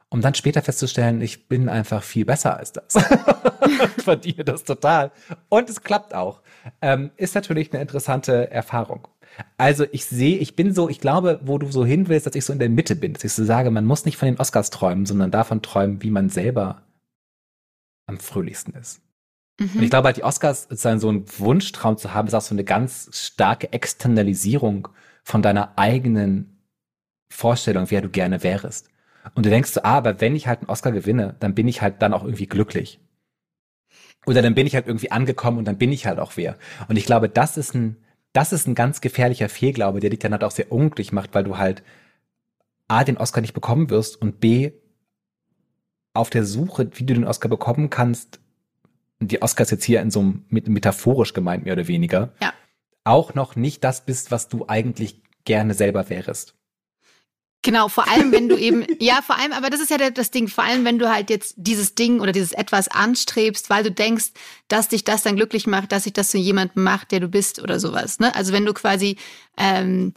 Um 0.09 0.21
dann 0.21 0.35
später 0.35 0.62
festzustellen, 0.62 1.21
ich 1.23 1.49
bin 1.49 1.68
einfach 1.68 2.02
viel 2.02 2.25
besser 2.25 2.56
als 2.56 2.73
das. 2.73 2.94
verdiene 3.99 4.44
das 4.44 4.64
total. 4.64 5.11
Und 5.49 5.68
es 5.71 5.83
klappt 5.83 6.14
auch. 6.14 6.42
Ähm, 6.80 7.11
ist 7.16 7.35
natürlich 7.35 7.73
eine 7.73 7.83
interessante 7.83 8.50
Erfahrung. 8.50 9.09
Also 9.57 9.85
ich 9.93 10.05
sehe, 10.05 10.38
ich 10.38 10.57
bin 10.57 10.73
so, 10.73 10.88
ich 10.88 11.00
glaube, 11.00 11.41
wo 11.43 11.59
du 11.59 11.71
so 11.71 11.85
hin 11.85 12.09
willst, 12.09 12.26
dass 12.26 12.35
ich 12.35 12.45
so 12.45 12.53
in 12.53 12.59
der 12.59 12.69
Mitte 12.69 12.97
bin, 12.97 13.12
dass 13.14 13.25
ich 13.25 13.33
so 13.33 13.45
sage, 13.45 13.71
man 13.71 13.85
muss 13.85 14.05
nicht 14.05 14.17
von 14.17 14.26
den 14.26 14.38
Oscars 14.38 14.71
träumen, 14.71 15.07
sondern 15.07 15.31
davon 15.31 15.62
träumen, 15.62 16.03
wie 16.03 16.11
man 16.11 16.29
selber 16.29 16.83
am 18.07 18.19
fröhlichsten 18.19 18.75
ist. 18.75 19.00
Mhm. 19.59 19.71
Und 19.75 19.83
ich 19.83 19.91
glaube 19.91 20.07
halt, 20.07 20.17
die 20.17 20.25
Oscars 20.25 20.64
sozusagen 20.64 21.00
so 21.00 21.09
einen 21.09 21.25
Wunschtraum 21.38 21.97
zu 21.97 22.14
haben, 22.14 22.29
ist 22.29 22.35
auch 22.35 22.43
so 22.43 22.55
eine 22.55 22.64
ganz 22.64 23.11
starke 23.12 23.73
Externalisierung 23.73 24.88
von 25.23 25.43
deiner 25.43 25.79
eigenen 25.79 26.59
Vorstellung, 27.31 27.91
wer 27.91 28.03
du 28.03 28.09
gerne 28.09 28.43
wärst. 28.43 28.88
Und 29.35 29.47
du 29.47 29.50
denkst 29.50 29.71
so, 29.71 29.83
ah, 29.83 29.97
aber 29.97 30.21
wenn 30.21 30.37
ich 30.37 30.47
halt 30.47 30.61
einen 30.61 30.69
Oscar 30.69 30.93
gewinne, 30.93 31.35
dann 31.41 31.55
bin 31.55 31.67
ich 31.67 31.81
halt 31.81 32.03
dann 32.03 32.12
auch 32.12 32.25
irgendwie 32.25 32.47
glücklich. 32.47 33.00
Oder 34.26 34.43
dann 34.43 34.55
bin 34.55 34.67
ich 34.67 34.75
halt 34.75 34.87
irgendwie 34.87 35.11
angekommen 35.11 35.59
und 35.59 35.64
dann 35.64 35.79
bin 35.79 35.93
ich 35.93 36.07
halt 36.07 36.19
auch 36.19 36.37
wer. 36.37 36.57
Und 36.88 36.97
ich 36.97 37.07
glaube, 37.07 37.29
das 37.29 37.57
ist 37.57 37.75
ein, 37.75 37.97
das 38.35 38.53
ist 38.53 38.67
ein 38.67 38.75
ganz 38.75 39.00
gefährlicher 39.00 39.49
Fehlglaube, 39.49 40.00
der 40.00 40.11
dich 40.11 40.19
dann 40.19 40.33
halt 40.33 40.45
auch 40.45 40.50
sehr 40.50 40.71
unglücklich 40.71 41.12
macht, 41.12 41.35
weil 41.35 41.45
du 41.45 41.57
halt 41.57 41.83
A, 42.88 43.05
den 43.05 43.17
Oscar 43.17 43.41
nicht 43.41 43.55
bekommen 43.55 43.88
wirst 43.88 44.21
und 44.21 44.41
B, 44.41 44.73
auf 46.12 46.31
der 46.31 46.45
Suche, 46.45 46.91
wie 46.95 47.05
du 47.05 47.14
den 47.14 47.25
Oscar 47.25 47.49
bekommen 47.49 47.91
kannst, 47.91 48.41
die 49.21 49.41
Oscars 49.41 49.71
jetzt 49.71 49.85
hier 49.85 50.03
in 50.03 50.11
so 50.11 50.21
einem 50.21 50.45
metaphorisch 50.50 51.33
gemeint, 51.33 51.64
mehr 51.64 51.73
oder 51.73 51.88
weniger, 51.88 52.33
ja. 52.43 52.53
auch 53.05 53.35
noch 53.35 53.57
nicht 53.57 53.83
das 53.85 54.05
bist, 54.05 54.31
was 54.31 54.49
du 54.49 54.67
eigentlich 54.69 55.23
gerne 55.45 55.75
selber 55.75 56.11
wärst. 56.11 56.55
Genau, 57.64 57.88
vor 57.88 58.06
allem 58.09 58.30
wenn 58.30 58.49
du 58.49 58.56
eben, 58.56 58.85
ja, 59.00 59.21
vor 59.23 59.38
allem, 59.38 59.52
aber 59.52 59.71
das 59.71 59.80
ist 59.80 59.90
ja 59.90 60.11
das 60.11 60.30
Ding, 60.30 60.49
vor 60.49 60.64
allem 60.64 60.85
wenn 60.85 60.99
du 60.99 61.11
halt 61.11 61.30
jetzt 61.30 61.54
dieses 61.56 61.94
Ding 61.94 62.21
oder 62.21 62.30
dieses 62.30 62.52
etwas 62.52 62.88
anstrebst, 62.88 63.71
weil 63.71 63.83
du 63.83 63.90
denkst, 63.90 64.33
dass 64.68 64.88
dich 64.88 65.02
das 65.02 65.23
dann 65.23 65.37
glücklich 65.37 65.66
macht, 65.66 65.90
dass 65.90 66.04
sich 66.04 66.12
das 66.12 66.30
zu 66.30 66.37
jemandem 66.37 66.83
macht, 66.85 67.11
der 67.11 67.21
du 67.21 67.28
bist 67.28 67.62
oder 67.62 67.80
sowas. 67.80 68.21
Ne? 68.21 68.35
Also 68.35 68.52
wenn 68.52 68.66
du 68.66 68.75
quasi 68.75 69.16
ähm, 69.56 70.12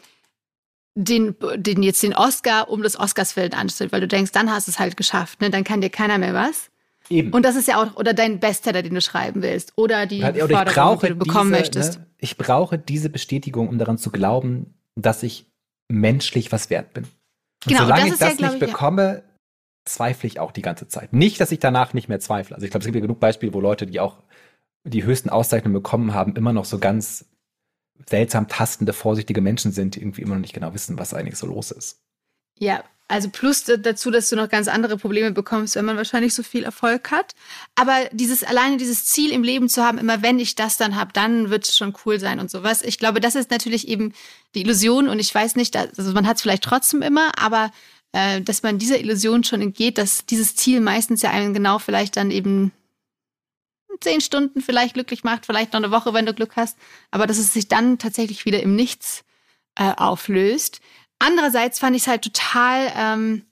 den, 0.93 1.35
den 1.55 1.83
jetzt 1.83 2.03
den 2.03 2.13
Oscar 2.13 2.69
um 2.69 2.83
das 2.83 2.99
Oscarsfeld 2.99 3.57
anstrebst, 3.57 3.93
weil 3.93 4.01
du 4.01 4.09
denkst, 4.09 4.33
dann 4.33 4.51
hast 4.51 4.67
du 4.67 4.71
es 4.71 4.79
halt 4.79 4.97
geschafft, 4.97 5.39
ne? 5.39 5.49
dann 5.49 5.63
kann 5.63 5.79
dir 5.79 5.89
keiner 5.89 6.17
mehr 6.17 6.33
was. 6.33 6.69
Eben. 7.09 7.31
Und 7.31 7.43
das 7.43 7.55
ist 7.55 7.69
ja 7.69 7.81
auch, 7.81 7.95
oder 7.95 8.13
dein 8.13 8.41
Bestseller, 8.41 8.81
den 8.81 8.93
du 8.93 8.99
schreiben 8.99 9.41
willst, 9.41 9.71
oder 9.77 10.05
die 10.05 10.21
oder 10.21 10.47
Forderung, 10.49 10.99
die 10.99 11.07
du 11.07 11.15
bekommen 11.15 11.51
diese, 11.51 11.61
möchtest. 11.61 11.99
Ne, 11.99 12.07
ich 12.17 12.35
brauche 12.35 12.77
diese 12.77 13.09
Bestätigung, 13.09 13.69
um 13.69 13.77
daran 13.77 13.97
zu 13.97 14.11
glauben, 14.11 14.73
dass 14.95 15.23
ich 15.23 15.45
menschlich 15.87 16.51
was 16.51 16.69
wert 16.69 16.93
bin. 16.93 17.07
Und 17.65 17.71
genau, 17.71 17.83
solange 17.83 18.11
das 18.11 18.13
ich 18.13 18.19
das 18.19 18.39
ja, 18.39 18.47
nicht 18.47 18.61
ich, 18.61 18.67
bekomme, 18.67 19.15
ja. 19.15 19.23
zweifle 19.85 20.27
ich 20.27 20.39
auch 20.39 20.51
die 20.51 20.61
ganze 20.61 20.87
Zeit. 20.87 21.13
Nicht, 21.13 21.39
dass 21.39 21.51
ich 21.51 21.59
danach 21.59 21.93
nicht 21.93 22.09
mehr 22.09 22.19
zweifle. 22.19 22.55
Also 22.55 22.65
ich 22.65 22.71
glaube, 22.71 22.81
es 22.81 22.85
gibt 22.85 22.95
ja 22.95 23.01
genug 23.01 23.19
Beispiele, 23.19 23.53
wo 23.53 23.59
Leute, 23.59 23.85
die 23.87 23.99
auch 23.99 24.23
die 24.83 25.03
höchsten 25.03 25.29
Auszeichnungen 25.29 25.73
bekommen 25.73 26.13
haben, 26.13 26.35
immer 26.35 26.53
noch 26.53 26.65
so 26.65 26.79
ganz 26.79 27.25
seltsam 28.05 28.47
tastende, 28.47 28.93
vorsichtige 28.93 29.41
Menschen 29.41 29.71
sind, 29.71 29.95
die 29.95 30.01
irgendwie 30.01 30.21
immer 30.21 30.35
noch 30.35 30.41
nicht 30.41 30.53
genau 30.53 30.73
wissen, 30.73 30.99
was 30.99 31.13
eigentlich 31.13 31.37
so 31.37 31.47
los 31.47 31.71
ist. 31.71 31.99
Ja, 32.59 32.83
also 33.09 33.29
plus 33.29 33.63
dazu, 33.63 34.11
dass 34.11 34.29
du 34.29 34.35
noch 34.35 34.49
ganz 34.49 34.67
andere 34.67 34.97
Probleme 34.97 35.31
bekommst, 35.31 35.75
wenn 35.75 35.85
man 35.85 35.95
wahrscheinlich 35.95 36.33
so 36.33 36.43
viel 36.43 36.63
Erfolg 36.63 37.09
hat. 37.09 37.35
Aber 37.75 37.95
dieses 38.11 38.43
alleine 38.43 38.75
dieses 38.75 39.05
Ziel 39.05 39.31
im 39.31 39.43
Leben 39.43 39.69
zu 39.69 39.83
haben, 39.83 39.97
immer 39.97 40.21
wenn 40.21 40.39
ich 40.39 40.55
das 40.55 40.75
dann 40.75 40.97
habe, 40.97 41.13
dann 41.13 41.49
wird 41.49 41.67
es 41.67 41.77
schon 41.77 41.93
cool 42.05 42.19
sein 42.19 42.39
und 42.39 42.51
sowas. 42.51 42.81
Ich 42.81 42.99
glaube, 42.99 43.21
das 43.21 43.35
ist 43.35 43.49
natürlich 43.49 43.87
eben 43.87 44.13
die 44.55 44.61
Illusion 44.61 45.07
und 45.07 45.19
ich 45.19 45.33
weiß 45.33 45.55
nicht, 45.55 45.77
also 45.77 46.11
man 46.11 46.27
hat 46.27 46.35
es 46.35 46.41
vielleicht 46.41 46.63
trotzdem 46.63 47.01
immer, 47.01 47.31
aber 47.39 47.71
äh, 48.11 48.41
dass 48.41 48.61
man 48.61 48.77
dieser 48.77 48.99
Illusion 48.99 49.45
schon 49.45 49.61
entgeht, 49.61 49.97
dass 49.97 50.25
dieses 50.25 50.55
Ziel 50.55 50.81
meistens 50.81 51.21
ja 51.21 51.31
einen 51.31 51.53
genau 51.53 51.79
vielleicht 51.79 52.17
dann 52.17 52.29
eben 52.29 52.73
zehn 54.01 54.19
Stunden 54.19 54.61
vielleicht 54.61 54.95
glücklich 54.95 55.23
macht, 55.23 55.45
vielleicht 55.45 55.71
noch 55.71 55.79
eine 55.79 55.91
Woche, 55.91 56.13
wenn 56.13 56.25
du 56.25 56.33
Glück 56.33 56.57
hast, 56.57 56.77
aber 57.09 57.25
dass 57.25 57.37
es 57.37 57.53
sich 57.53 57.69
dann 57.69 57.99
tatsächlich 57.99 58.45
wieder 58.45 58.61
im 58.61 58.75
Nichts 58.75 59.23
äh, 59.75 59.93
auflöst. 59.95 60.81
Andererseits 61.19 61.79
fand 61.79 61.95
ich 61.95 62.03
es 62.03 62.07
halt 62.07 62.23
total, 62.23 62.91
ähm, 62.95 63.45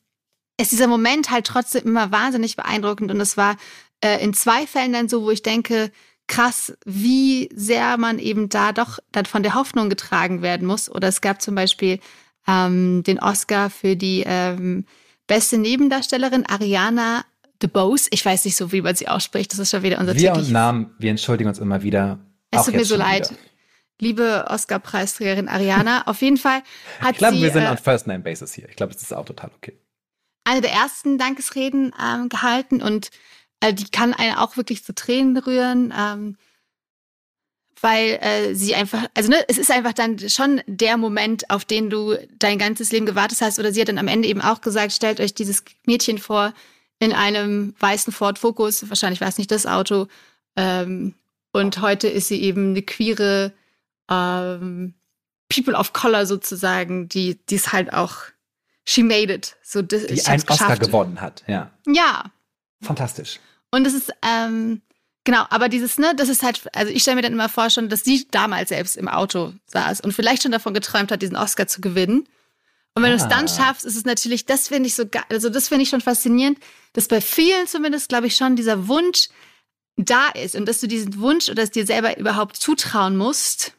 ist 0.59 0.71
dieser 0.71 0.87
Moment 0.87 1.31
halt 1.31 1.47
trotzdem 1.47 1.83
immer 1.83 2.11
wahnsinnig 2.11 2.55
beeindruckend 2.55 3.11
und 3.11 3.19
es 3.19 3.37
war 3.37 3.57
äh, 4.01 4.23
in 4.23 4.33
zwei 4.33 4.67
Fällen 4.67 4.93
dann 4.93 5.09
so, 5.09 5.23
wo 5.23 5.31
ich 5.31 5.43
denke, 5.43 5.91
krass, 6.27 6.75
wie 6.85 7.49
sehr 7.53 7.97
man 7.97 8.19
eben 8.19 8.49
da 8.49 8.71
doch 8.71 8.99
dann 9.11 9.25
von 9.25 9.43
der 9.43 9.53
Hoffnung 9.53 9.89
getragen 9.89 10.41
werden 10.41 10.67
muss. 10.67 10.89
Oder 10.89 11.07
es 11.07 11.21
gab 11.21 11.41
zum 11.41 11.55
Beispiel 11.55 11.99
ähm, 12.47 13.03
den 13.03 13.19
Oscar 13.19 13.69
für 13.69 13.95
die 13.95 14.23
ähm, 14.25 14.85
beste 15.27 15.57
Nebendarstellerin 15.57 16.45
Ariana 16.45 17.25
DeBose. 17.61 18.07
Ich 18.11 18.25
weiß 18.25 18.45
nicht 18.45 18.55
so, 18.55 18.71
wie 18.71 18.81
man 18.81 18.95
sie 18.95 19.07
ausspricht. 19.07 19.51
Das 19.51 19.59
ist 19.59 19.71
schon 19.71 19.83
wieder 19.83 19.99
unser 19.99 20.15
Wir 20.15 20.33
und 20.33 20.51
Namen, 20.51 20.91
wir 20.97 21.11
entschuldigen 21.11 21.47
uns 21.47 21.59
immer 21.59 21.83
wieder. 21.83 22.19
Es 22.51 22.65
tut 22.65 22.75
mir 22.75 22.85
so 22.85 22.95
leid. 22.95 23.29
Wieder 23.29 23.39
liebe 23.99 24.45
Oscar-Preisträgerin 24.49 25.47
Ariana. 25.47 26.07
Auf 26.07 26.21
jeden 26.21 26.37
Fall 26.37 26.61
hat 26.99 27.13
ich 27.13 27.17
glaube, 27.17 27.35
sie. 27.35 27.43
wir 27.43 27.51
sind 27.51 27.63
äh, 27.63 27.69
on 27.69 27.77
First-Name-Basis 27.77 28.53
hier. 28.53 28.69
Ich 28.69 28.75
glaube, 28.75 28.93
das 28.93 29.01
ist 29.01 29.13
auch 29.13 29.25
total 29.25 29.51
okay. 29.55 29.77
Eine 30.43 30.61
der 30.61 30.71
ersten 30.71 31.17
Dankesreden 31.17 31.93
ähm, 32.01 32.29
gehalten 32.29 32.81
und 32.81 33.09
äh, 33.61 33.73
die 33.73 33.89
kann 33.89 34.13
einen 34.13 34.35
auch 34.35 34.57
wirklich 34.57 34.83
zu 34.83 34.93
Tränen 34.93 35.37
rühren. 35.37 35.93
Ähm, 35.97 36.37
weil 37.81 38.17
äh, 38.21 38.55
sie 38.55 38.73
einfach, 38.73 39.05
also 39.13 39.29
ne, 39.29 39.43
es 39.47 39.57
ist 39.57 39.69
einfach 39.69 39.93
dann 39.93 40.17
schon 40.29 40.61
der 40.65 40.97
Moment, 40.97 41.49
auf 41.49 41.65
den 41.65 41.89
du 41.89 42.15
dein 42.39 42.57
ganzes 42.57 42.91
Leben 42.91 43.05
gewartet 43.05 43.41
hast. 43.41 43.59
Oder 43.59 43.73
sie 43.73 43.81
hat 43.81 43.89
dann 43.89 43.97
am 43.97 44.07
Ende 44.07 44.27
eben 44.27 44.41
auch 44.41 44.61
gesagt, 44.61 44.93
stellt 44.93 45.19
euch 45.19 45.33
dieses 45.33 45.63
Mädchen 45.85 46.17
vor 46.17 46.53
in 46.99 47.13
einem 47.13 47.75
weißen 47.79 48.13
Ford 48.13 48.39
Focus, 48.39 48.89
wahrscheinlich 48.89 49.21
war 49.21 49.27
es 49.27 49.37
nicht 49.37 49.51
das 49.51 49.65
Auto. 49.65 50.07
Ähm, 50.55 51.13
und 51.51 51.81
heute 51.81 52.07
ist 52.07 52.29
sie 52.29 52.41
eben 52.41 52.69
eine 52.69 52.81
queere 52.81 53.53
ähm, 54.09 54.95
People 55.49 55.75
of 55.75 55.93
Color 55.93 56.25
sozusagen, 56.25 57.07
die 57.07 57.37
es 57.49 57.71
halt 57.71 57.93
auch 57.93 58.17
she 58.85 59.03
made 59.03 59.33
it. 59.33 59.55
So, 59.63 59.81
das, 59.81 60.05
die 60.07 60.23
einen 60.25 60.43
Oscar 60.47 60.77
gewonnen 60.77 61.21
hat, 61.21 61.43
ja. 61.47 61.71
Ja. 61.87 62.31
Fantastisch. 62.81 63.39
Und 63.71 63.85
es 63.85 63.93
ist, 63.93 64.11
ähm, 64.21 64.81
genau, 65.23 65.45
aber 65.49 65.69
dieses, 65.69 65.97
ne, 65.97 66.13
das 66.15 66.29
ist 66.29 66.43
halt, 66.43 66.61
also 66.73 66.91
ich 66.93 67.01
stelle 67.01 67.15
mir 67.15 67.23
dann 67.23 67.33
immer 67.33 67.49
vor 67.49 67.69
schon, 67.69 67.89
dass 67.89 68.03
sie 68.03 68.27
damals 68.31 68.69
selbst 68.69 68.95
im 68.95 69.07
Auto 69.07 69.53
saß 69.67 70.01
und 70.01 70.13
vielleicht 70.13 70.43
schon 70.43 70.51
davon 70.51 70.73
geträumt 70.73 71.11
hat, 71.11 71.21
diesen 71.21 71.35
Oscar 71.35 71.67
zu 71.67 71.81
gewinnen. 71.81 72.27
Und 72.93 73.03
wenn 73.03 73.11
ah. 73.11 73.17
du 73.17 73.23
es 73.23 73.27
dann 73.27 73.47
schaffst, 73.47 73.83
ist 73.85 73.97
es 73.97 74.05
natürlich, 74.05 74.45
das 74.45 74.67
finde 74.67 74.87
ich 74.87 74.95
so 74.95 75.07
geil, 75.07 75.25
also 75.29 75.49
das 75.49 75.67
finde 75.67 75.83
ich 75.83 75.89
schon 75.89 76.01
faszinierend, 76.01 76.59
dass 76.93 77.07
bei 77.07 77.19
vielen 77.19 77.67
zumindest, 77.67 78.07
glaube 78.09 78.27
ich, 78.27 78.35
schon 78.35 78.55
dieser 78.55 78.87
Wunsch 78.87 79.29
da 79.97 80.29
ist 80.29 80.55
und 80.55 80.67
dass 80.67 80.79
du 80.79 80.87
diesen 80.87 81.19
Wunsch 81.19 81.49
oder 81.49 81.63
es 81.63 81.71
dir 81.71 81.85
selber 81.85 82.17
überhaupt 82.17 82.57
zutrauen 82.57 83.17
musst, 83.17 83.73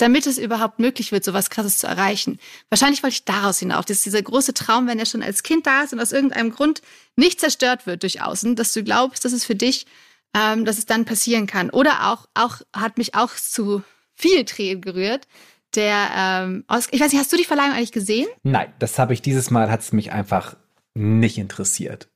damit 0.00 0.26
es 0.26 0.38
überhaupt 0.38 0.78
möglich 0.78 1.12
wird, 1.12 1.24
so 1.24 1.34
was 1.34 1.50
Krasses 1.50 1.78
zu 1.78 1.86
erreichen. 1.86 2.38
Wahrscheinlich 2.70 3.02
wollte 3.02 3.14
ich 3.14 3.24
daraus 3.24 3.58
hinauf, 3.58 3.84
dass 3.84 4.02
dieser 4.02 4.22
große 4.22 4.54
Traum, 4.54 4.86
wenn 4.86 4.98
er 4.98 5.06
schon 5.06 5.22
als 5.22 5.42
Kind 5.42 5.66
da 5.66 5.82
ist 5.82 5.92
und 5.92 6.00
aus 6.00 6.12
irgendeinem 6.12 6.50
Grund 6.50 6.82
nicht 7.16 7.40
zerstört 7.40 7.86
wird 7.86 8.02
durch 8.02 8.22
Außen, 8.22 8.56
dass 8.56 8.72
du 8.72 8.82
glaubst, 8.82 9.24
dass 9.24 9.32
es 9.32 9.44
für 9.44 9.54
dich, 9.54 9.86
ähm, 10.34 10.64
dass 10.64 10.78
es 10.78 10.86
dann 10.86 11.04
passieren 11.04 11.46
kann. 11.46 11.70
Oder 11.70 12.10
auch, 12.10 12.26
auch 12.34 12.60
hat 12.74 12.98
mich 12.98 13.14
auch 13.14 13.34
zu 13.34 13.82
viel 14.14 14.44
Tränen 14.44 14.80
gerührt. 14.80 15.26
Der, 15.74 16.08
ähm, 16.16 16.64
Oscar, 16.66 16.94
ich 16.94 17.00
weiß 17.00 17.12
nicht, 17.12 17.20
hast 17.20 17.32
du 17.32 17.36
die 17.36 17.44
Verleihung 17.44 17.72
eigentlich 17.72 17.92
gesehen? 17.92 18.26
Nein, 18.42 18.72
das 18.78 18.98
habe 18.98 19.12
ich 19.12 19.22
dieses 19.22 19.50
Mal, 19.50 19.70
hat 19.70 19.80
es 19.80 19.92
mich 19.92 20.12
einfach 20.12 20.56
nicht 20.94 21.38
interessiert. 21.38 22.08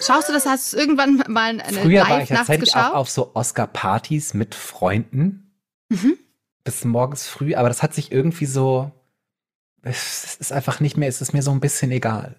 Schaust 0.00 0.28
du 0.28 0.32
das? 0.32 0.46
Hast 0.46 0.72
du 0.72 0.76
irgendwann 0.76 1.22
mal 1.28 1.60
eine 1.60 1.80
Früher 1.80 2.08
war 2.08 2.22
ich 2.22 2.28
tatsächlich 2.28 2.74
auch 2.74 2.94
auf 2.94 3.10
so 3.10 3.34
Oscar-Partys 3.34 4.34
mit 4.34 4.54
Freunden. 4.54 5.52
Mhm 5.88 6.18
bis 6.64 6.84
morgens 6.84 7.26
früh, 7.26 7.54
aber 7.54 7.68
das 7.68 7.82
hat 7.82 7.94
sich 7.94 8.12
irgendwie 8.12 8.46
so, 8.46 8.92
es 9.82 10.36
ist 10.36 10.52
einfach 10.52 10.80
nicht 10.80 10.96
mehr, 10.96 11.08
es 11.08 11.20
ist 11.20 11.32
mir 11.32 11.42
so 11.42 11.50
ein 11.50 11.60
bisschen 11.60 11.90
egal. 11.90 12.36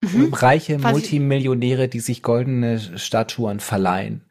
Mhm. 0.00 0.32
Reiche 0.32 0.76
Quasi. 0.76 0.92
Multimillionäre, 0.92 1.88
die 1.88 2.00
sich 2.00 2.22
goldene 2.22 2.98
Statuen 2.98 3.60
verleihen. 3.60 4.24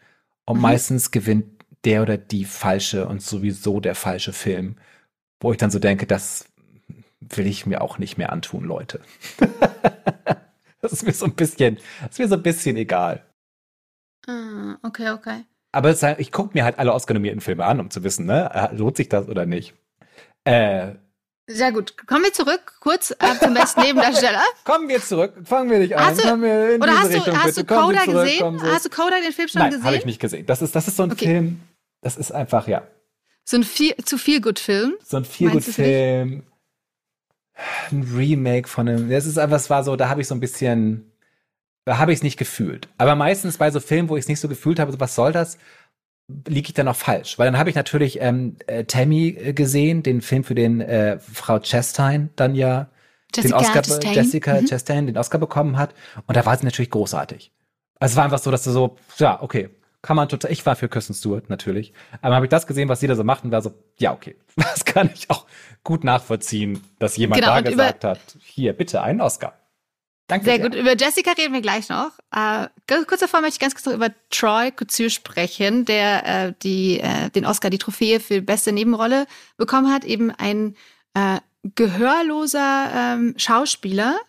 Und 0.45 0.57
mhm. 0.57 0.61
meistens 0.61 1.11
gewinnt 1.11 1.45
der 1.83 2.01
oder 2.01 2.17
die 2.17 2.45
falsche 2.45 3.07
und 3.07 3.21
sowieso 3.21 3.79
der 3.79 3.95
falsche 3.95 4.33
Film. 4.33 4.77
Wo 5.39 5.51
ich 5.51 5.57
dann 5.57 5.71
so 5.71 5.79
denke, 5.79 6.07
das 6.07 6.49
will 7.19 7.47
ich 7.47 7.65
mir 7.65 7.81
auch 7.81 7.97
nicht 7.97 8.17
mehr 8.17 8.31
antun, 8.31 8.63
Leute. 8.63 9.01
das 10.81 10.93
ist 10.93 11.05
mir 11.05 11.13
so 11.13 11.25
ein 11.25 11.35
bisschen, 11.35 11.75
das 12.01 12.11
ist 12.11 12.19
mir 12.19 12.27
so 12.27 12.35
ein 12.35 12.43
bisschen 12.43 12.77
egal. 12.77 13.25
Ah, 14.25 14.77
okay, 14.83 15.09
okay. 15.11 15.43
Aber 15.71 15.95
ich 16.17 16.31
gucke 16.31 16.51
mir 16.53 16.63
halt 16.63 16.79
alle 16.79 16.93
Oscar-nominierten 16.93 17.41
Filme 17.41 17.65
an, 17.65 17.79
um 17.79 17.89
zu 17.89 18.03
wissen, 18.03 18.25
ne, 18.25 18.49
äh, 18.53 18.75
lohnt 18.75 18.97
sich 18.97 19.09
das 19.09 19.27
oder 19.27 19.45
nicht. 19.45 19.73
Äh, 20.45 20.93
sehr 21.49 21.71
gut. 21.71 21.95
Kommen 22.07 22.25
wir 22.25 22.33
zurück, 22.33 22.73
kurz 22.81 23.11
äh, 23.11 23.39
zum 23.39 23.53
besten 23.53 23.81
Nebendarsteller. 23.81 24.43
Kommen 24.65 24.89
wir 24.89 25.01
zurück. 25.01 25.33
Fangen 25.45 25.69
wir 25.69 25.79
nicht 25.79 25.95
an. 25.95 26.05
Hast 26.05 26.23
du, 26.23 26.33
oder 26.33 26.99
hast 26.99 27.13
du, 27.13 27.37
hast 27.37 27.57
du 27.57 27.63
Coda 27.63 28.03
gesehen? 28.03 28.61
Hast 28.63 28.85
du 28.85 28.89
Coda 28.89 29.21
den 29.21 29.31
Film 29.31 29.47
schon 29.47 29.61
Nein, 29.61 29.71
gesehen? 29.71 29.85
habe 29.85 29.95
ich 29.95 30.05
nicht 30.05 30.19
gesehen. 30.19 30.45
Das 30.45 30.61
ist, 30.61 30.75
das 30.75 30.89
ist 30.89 30.97
so 30.97 31.03
ein 31.03 31.11
okay. 31.11 31.25
Film, 31.25 31.61
Das 32.01 32.17
ist 32.17 32.31
einfach, 32.31 32.67
ja. 32.67 32.85
So 33.45 33.55
ein 33.55 33.63
viel, 33.63 33.95
zu 34.03 34.17
viel 34.17 34.41
gut 34.41 34.59
Film. 34.59 34.95
So 35.05 35.15
ein 35.15 35.23
viel 35.23 35.49
gut 35.49 35.63
Film. 35.63 36.43
Ein 37.91 38.11
Remake 38.13 38.67
von 38.67 38.89
einem. 38.89 39.09
Das 39.09 39.25
ist 39.25 39.37
einfach, 39.37 39.55
es 39.55 39.69
war 39.69 39.85
so, 39.85 39.95
da 39.95 40.09
habe 40.09 40.19
ich 40.19 40.27
so 40.27 40.35
ein 40.35 40.41
bisschen, 40.41 41.13
habe 41.87 42.11
ich 42.11 42.19
es 42.19 42.23
nicht 42.23 42.37
gefühlt. 42.37 42.87
Aber 42.97 43.15
meistens 43.15 43.57
bei 43.57 43.71
so 43.71 43.79
Filmen, 43.79 44.09
wo 44.09 44.17
ich 44.17 44.25
es 44.25 44.27
nicht 44.27 44.39
so 44.39 44.47
gefühlt 44.47 44.79
habe, 44.79 44.91
so, 44.91 44.99
was 44.99 45.15
soll 45.15 45.31
das? 45.31 45.57
liege 46.47 46.67
ich 46.67 46.73
dann 46.73 46.87
auch 46.87 46.95
falsch, 46.95 47.39
weil 47.39 47.45
dann 47.45 47.57
habe 47.57 47.69
ich 47.69 47.75
natürlich 47.75 48.19
ähm, 48.21 48.57
äh, 48.67 48.83
Tammy 48.83 49.29
äh, 49.29 49.53
gesehen, 49.53 50.03
den 50.03 50.21
Film 50.21 50.43
für 50.43 50.55
den 50.55 50.81
äh, 50.81 51.19
Frau 51.19 51.59
Chastain 51.59 52.29
dann 52.35 52.53
ja 52.53 52.87
Jessica 53.33 53.57
den 53.57 53.65
Oscar 53.65 53.81
Chastain. 53.81 54.13
Jessica 54.13 54.61
mhm. 54.61 54.65
Chastain 54.65 55.07
den 55.07 55.17
Oscar 55.17 55.37
bekommen 55.37 55.77
hat 55.77 55.93
und 56.25 56.35
da 56.35 56.45
war 56.45 56.57
sie 56.57 56.65
natürlich 56.65 56.91
großartig. 56.91 57.51
Also 57.99 58.13
es 58.13 58.17
war 58.17 58.25
einfach 58.25 58.39
so, 58.39 58.51
dass 58.51 58.63
du 58.63 58.71
so 58.71 58.97
ja 59.17 59.41
okay 59.41 59.69
kann 60.01 60.15
man 60.15 60.29
total. 60.29 60.51
Ich 60.51 60.65
war 60.65 60.75
für 60.75 60.87
Kirsten 60.87 61.13
Stewart 61.13 61.49
natürlich, 61.49 61.91
aber 62.21 62.35
habe 62.35 62.45
ich 62.45 62.49
das 62.49 62.67
gesehen, 62.67 62.87
was 62.87 62.99
sie 62.99 63.07
da 63.07 63.15
so 63.15 63.23
macht 63.23 63.43
und 63.43 63.51
war 63.51 63.61
so 63.61 63.73
ja 63.97 64.13
okay, 64.13 64.35
das 64.55 64.83
kann 64.83 65.09
ich 65.13 65.29
auch 65.29 65.45
gut 65.83 66.03
nachvollziehen, 66.03 66.81
dass 66.99 67.15
jemand 67.15 67.41
genau, 67.41 67.55
da 67.55 67.61
gesagt 67.61 68.03
hat, 68.03 68.19
hier 68.41 68.73
bitte 68.73 69.01
einen 69.01 69.21
Oscar. 69.21 69.53
Danke 70.27 70.45
sehr, 70.45 70.55
sehr, 70.57 70.69
gut. 70.69 70.75
Über 70.75 70.97
Jessica 70.97 71.31
reden 71.31 71.53
wir 71.53 71.61
gleich 71.61 71.87
noch. 71.87 72.11
Äh, 72.35 72.67
kurz 73.05 73.21
davor 73.21 73.39
möchte 73.39 73.55
ich 73.55 73.59
ganz 73.59 73.73
kurz 73.73 73.85
noch 73.85 73.93
über 73.93 74.09
Troy 74.29 74.71
Couture 74.71 75.09
sprechen, 75.09 75.85
der 75.85 76.25
äh, 76.47 76.53
die, 76.63 76.99
äh, 76.99 77.29
den 77.29 77.45
Oscar, 77.45 77.69
die 77.69 77.77
Trophäe 77.77 78.19
für 78.19 78.41
beste 78.41 78.73
Nebenrolle 78.73 79.25
bekommen 79.55 79.91
hat. 79.91 80.03
Eben 80.03 80.31
ein 80.31 80.75
äh, 81.13 81.39
gehörloser 81.75 82.91
ähm, 82.93 83.35
Schauspieler, 83.37 84.19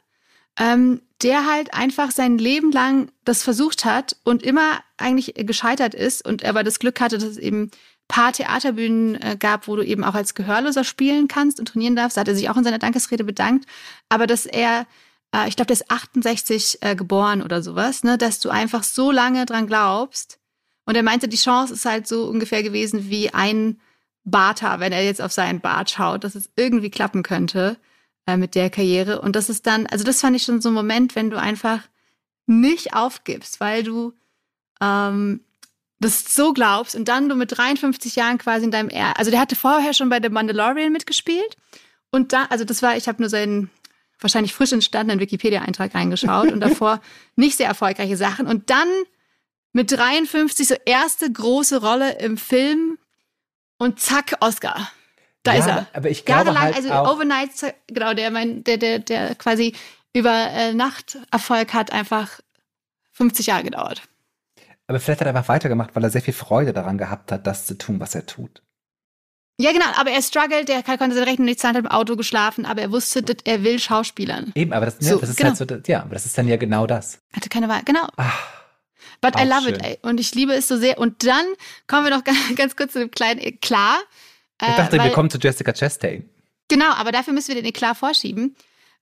ähm, 0.58 1.02
der 1.22 1.46
halt 1.46 1.74
einfach 1.74 2.12
sein 2.12 2.38
Leben 2.38 2.70
lang 2.70 3.10
das 3.24 3.42
versucht 3.42 3.84
hat 3.84 4.16
und 4.22 4.44
immer 4.44 4.80
eigentlich 4.98 5.34
gescheitert 5.34 5.94
ist 5.94 6.24
und 6.24 6.44
aber 6.44 6.62
das 6.62 6.78
Glück 6.78 7.00
hatte, 7.00 7.18
dass 7.18 7.28
es 7.28 7.38
eben 7.38 7.72
paar 8.08 8.32
Theaterbühnen 8.32 9.20
äh, 9.20 9.36
gab, 9.38 9.68
wo 9.68 9.76
du 9.76 9.82
eben 9.82 10.02
auch 10.02 10.14
als 10.14 10.34
Gehörloser 10.34 10.82
spielen 10.82 11.28
kannst 11.28 11.60
und 11.60 11.66
trainieren 11.66 11.94
darfst. 11.94 12.16
Da 12.16 12.22
hat 12.22 12.28
er 12.28 12.34
sich 12.34 12.48
auch 12.48 12.56
in 12.56 12.64
seiner 12.64 12.78
Dankesrede 12.78 13.22
bedankt. 13.22 13.66
Aber 14.08 14.26
dass 14.26 14.46
er 14.46 14.86
äh, 15.34 15.48
ich 15.48 15.56
glaube, 15.56 15.66
der 15.66 15.74
ist 15.74 15.90
68 15.90 16.78
äh, 16.80 16.96
geboren 16.96 17.42
oder 17.42 17.62
sowas, 17.62 18.04
ne, 18.04 18.18
dass 18.18 18.40
du 18.40 18.50
einfach 18.50 18.82
so 18.82 19.10
lange 19.10 19.46
dran 19.46 19.66
glaubst. 19.66 20.38
Und 20.84 20.96
er 20.96 21.02
meinte, 21.02 21.28
die 21.28 21.36
Chance 21.36 21.74
ist 21.74 21.84
halt 21.84 22.08
so 22.08 22.24
ungefähr 22.24 22.62
gewesen 22.62 23.10
wie 23.10 23.34
ein 23.34 23.80
Barter, 24.24 24.80
wenn 24.80 24.92
er 24.92 25.04
jetzt 25.04 25.20
auf 25.20 25.32
seinen 25.32 25.60
Bart 25.60 25.90
schaut, 25.90 26.24
dass 26.24 26.34
es 26.34 26.50
irgendwie 26.56 26.90
klappen 26.90 27.22
könnte 27.22 27.76
äh, 28.26 28.36
mit 28.36 28.54
der 28.54 28.70
Karriere. 28.70 29.20
Und 29.20 29.36
das 29.36 29.50
ist 29.50 29.66
dann, 29.66 29.86
also 29.86 30.04
das 30.04 30.20
fand 30.20 30.36
ich 30.36 30.42
schon 30.42 30.60
so 30.60 30.70
ein 30.70 30.74
Moment, 30.74 31.14
wenn 31.14 31.30
du 31.30 31.38
einfach 31.38 31.80
nicht 32.46 32.94
aufgibst, 32.94 33.60
weil 33.60 33.82
du 33.82 34.14
ähm, 34.80 35.40
das 36.00 36.34
so 36.34 36.52
glaubst 36.52 36.94
und 36.94 37.08
dann 37.08 37.28
du 37.28 37.34
mit 37.34 37.56
53 37.56 38.16
Jahren 38.16 38.38
quasi 38.38 38.64
in 38.64 38.70
deinem, 38.70 38.88
er 38.88 39.18
also 39.18 39.30
der 39.30 39.40
hatte 39.40 39.56
vorher 39.56 39.92
schon 39.94 40.08
bei 40.08 40.20
The 40.22 40.28
Mandalorian 40.28 40.92
mitgespielt 40.92 41.56
und 42.10 42.32
da, 42.32 42.44
also 42.44 42.64
das 42.64 42.82
war, 42.82 42.96
ich 42.96 43.08
habe 43.08 43.20
nur 43.20 43.28
seinen 43.28 43.70
wahrscheinlich 44.20 44.54
frisch 44.54 44.72
entstandenen 44.72 45.20
Wikipedia-Eintrag 45.20 45.94
reingeschaut 45.94 46.52
und 46.52 46.60
davor 46.60 47.00
nicht 47.36 47.56
sehr 47.56 47.68
erfolgreiche 47.68 48.16
Sachen. 48.16 48.46
Und 48.46 48.70
dann 48.70 48.88
mit 49.72 49.92
53 49.92 50.68
so 50.68 50.74
erste 50.84 51.30
große 51.30 51.80
Rolle 51.80 52.18
im 52.18 52.36
Film 52.36 52.98
und 53.78 54.00
zack, 54.00 54.36
Oscar. 54.40 54.90
Da 55.42 55.54
ja, 55.54 55.60
ist 55.60 55.66
er. 55.66 55.86
Aber 55.92 56.10
ich 56.10 56.24
glaube 56.24 56.50
Jahrelang, 56.50 56.62
halt 56.62 56.76
also 56.76 57.12
Overnight, 57.12 57.74
genau, 57.86 58.14
der, 58.14 58.30
mein, 58.30 58.64
der, 58.64 58.76
der, 58.76 58.98
der 58.98 59.34
quasi 59.34 59.74
über 60.12 60.32
äh, 60.32 60.74
Nacht 60.74 61.18
Erfolg 61.30 61.72
hat, 61.74 61.92
einfach 61.92 62.40
50 63.12 63.46
Jahre 63.46 63.64
gedauert. 63.64 64.02
Aber 64.86 65.00
vielleicht 65.00 65.20
hat 65.20 65.28
er 65.28 65.36
einfach 65.36 65.48
weitergemacht, 65.48 65.94
weil 65.94 66.02
er 66.02 66.10
sehr 66.10 66.22
viel 66.22 66.34
Freude 66.34 66.72
daran 66.72 66.98
gehabt 66.98 67.30
hat, 67.30 67.46
das 67.46 67.66
zu 67.66 67.76
tun, 67.76 68.00
was 68.00 68.14
er 68.14 68.26
tut. 68.26 68.62
Ja, 69.60 69.72
genau, 69.72 69.86
aber 69.96 70.10
er 70.10 70.22
struggelt, 70.22 70.70
er 70.70 70.82
konnte 70.84 71.14
seine 71.14 71.26
Rechnung 71.26 71.46
nicht 71.46 71.58
zahlen, 71.58 71.76
hat 71.76 71.84
im 71.84 71.90
Auto 71.90 72.14
geschlafen, 72.14 72.64
aber 72.64 72.80
er 72.80 72.92
wusste, 72.92 73.24
er 73.44 73.64
will 73.64 73.80
Schauspielern. 73.80 74.52
Eben, 74.54 74.72
aber 74.72 74.86
das, 74.86 74.98
so, 75.00 75.14
ja, 75.14 75.20
das 75.20 75.30
ist 75.30 75.36
genau. 75.36 75.58
halt 75.58 75.86
so, 75.86 75.92
ja, 75.92 76.02
aber 76.02 76.14
das 76.14 76.26
ist 76.26 76.38
dann 76.38 76.46
ja 76.46 76.56
genau 76.56 76.86
das. 76.86 77.20
Hatte 77.32 77.48
keine 77.48 77.68
Wahl, 77.68 77.82
genau. 77.84 78.06
Ach, 78.16 78.58
But 79.20 79.34
I 79.36 79.44
love 79.44 79.64
schön. 79.64 79.74
it, 79.74 79.82
ey. 79.84 79.98
Und 80.02 80.20
ich 80.20 80.34
liebe 80.34 80.52
es 80.52 80.68
so 80.68 80.76
sehr. 80.76 80.98
Und 80.98 81.24
dann 81.24 81.44
kommen 81.86 82.04
wir 82.04 82.10
noch 82.10 82.24
ganz, 82.24 82.38
ganz 82.56 82.76
kurz 82.76 82.92
zu 82.92 83.00
dem 83.00 83.10
kleinen 83.10 83.40
Eklat. 83.40 83.98
Ich 84.60 84.68
dachte, 84.68 84.96
äh, 84.96 84.98
weil, 84.98 85.08
wir 85.08 85.12
kommen 85.12 85.30
zu 85.30 85.38
Jessica 85.38 85.72
Chastain. 85.72 86.28
Genau, 86.68 86.90
aber 86.92 87.12
dafür 87.12 87.32
müssen 87.32 87.48
wir 87.48 87.56
den 87.56 87.64
Eklat 87.64 87.96
vorschieben. 87.96 88.56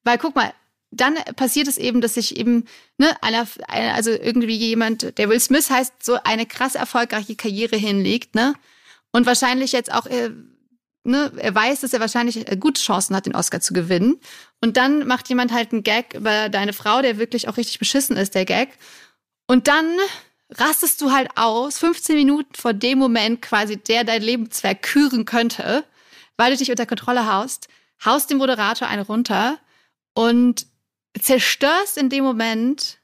Weil, 0.05 0.19
guck 0.19 0.37
mal, 0.37 0.53
dann 0.90 1.16
passiert 1.35 1.69
es 1.69 1.79
eben, 1.79 2.01
dass 2.01 2.14
sich 2.14 2.37
eben, 2.37 2.64
ne, 2.97 3.11
einer, 3.23 3.47
also 3.69 4.11
irgendwie 4.11 4.57
jemand, 4.57 5.19
der 5.19 5.29
Will 5.29 5.40
Smith 5.40 5.69
heißt, 5.69 6.03
so 6.03 6.19
eine 6.23 6.47
krass 6.47 6.75
erfolgreiche 6.75 7.37
Karriere 7.37 7.77
hinlegt, 7.77 8.35
ne? 8.35 8.55
Und 9.17 9.25
wahrscheinlich 9.25 9.73
jetzt 9.73 9.91
auch, 9.91 10.05
äh, 10.05 10.31
ne, 11.03 11.33
er 11.39 11.55
weiß, 11.55 11.81
dass 11.81 11.95
er 11.95 12.01
wahrscheinlich 12.01 12.53
äh, 12.53 12.57
gute 12.59 12.83
Chancen 12.83 13.17
hat, 13.17 13.25
den 13.25 13.35
Oscar 13.35 13.63
zu 13.63 13.73
gewinnen. 13.73 14.21
Und 14.61 14.77
dann 14.77 15.07
macht 15.07 15.31
jemand 15.31 15.53
halt 15.53 15.73
einen 15.73 15.83
Gag 15.83 16.13
über 16.13 16.51
deine 16.51 16.75
Frau, 16.75 17.01
der 17.01 17.17
wirklich 17.17 17.49
auch 17.49 17.57
richtig 17.57 17.79
beschissen 17.79 18.19
ist, 18.19 18.35
der 18.35 18.45
Gag. 18.45 18.77
Und 19.47 19.69
dann 19.69 19.87
rastest 20.51 21.01
du 21.01 21.13
halt 21.13 21.31
aus, 21.35 21.79
15 21.79 22.15
Minuten 22.15 22.55
vor 22.55 22.75
dem 22.75 22.99
Moment 22.99 23.41
quasi, 23.41 23.79
der 23.79 24.05
dein 24.05 24.21
Lebenswerk 24.21 24.83
küren 24.83 25.25
könnte, 25.25 25.85
weil 26.37 26.53
du 26.53 26.59
dich 26.59 26.71
unter 26.71 26.85
Kontrolle 26.85 27.33
haust, 27.33 27.69
haust 28.05 28.29
dem 28.29 28.37
Moderator 28.37 28.87
eine 28.87 29.07
runter 29.07 29.59
und 30.13 30.67
zerstörst 31.19 31.97
in 31.97 32.11
dem 32.11 32.23
Moment 32.23 32.99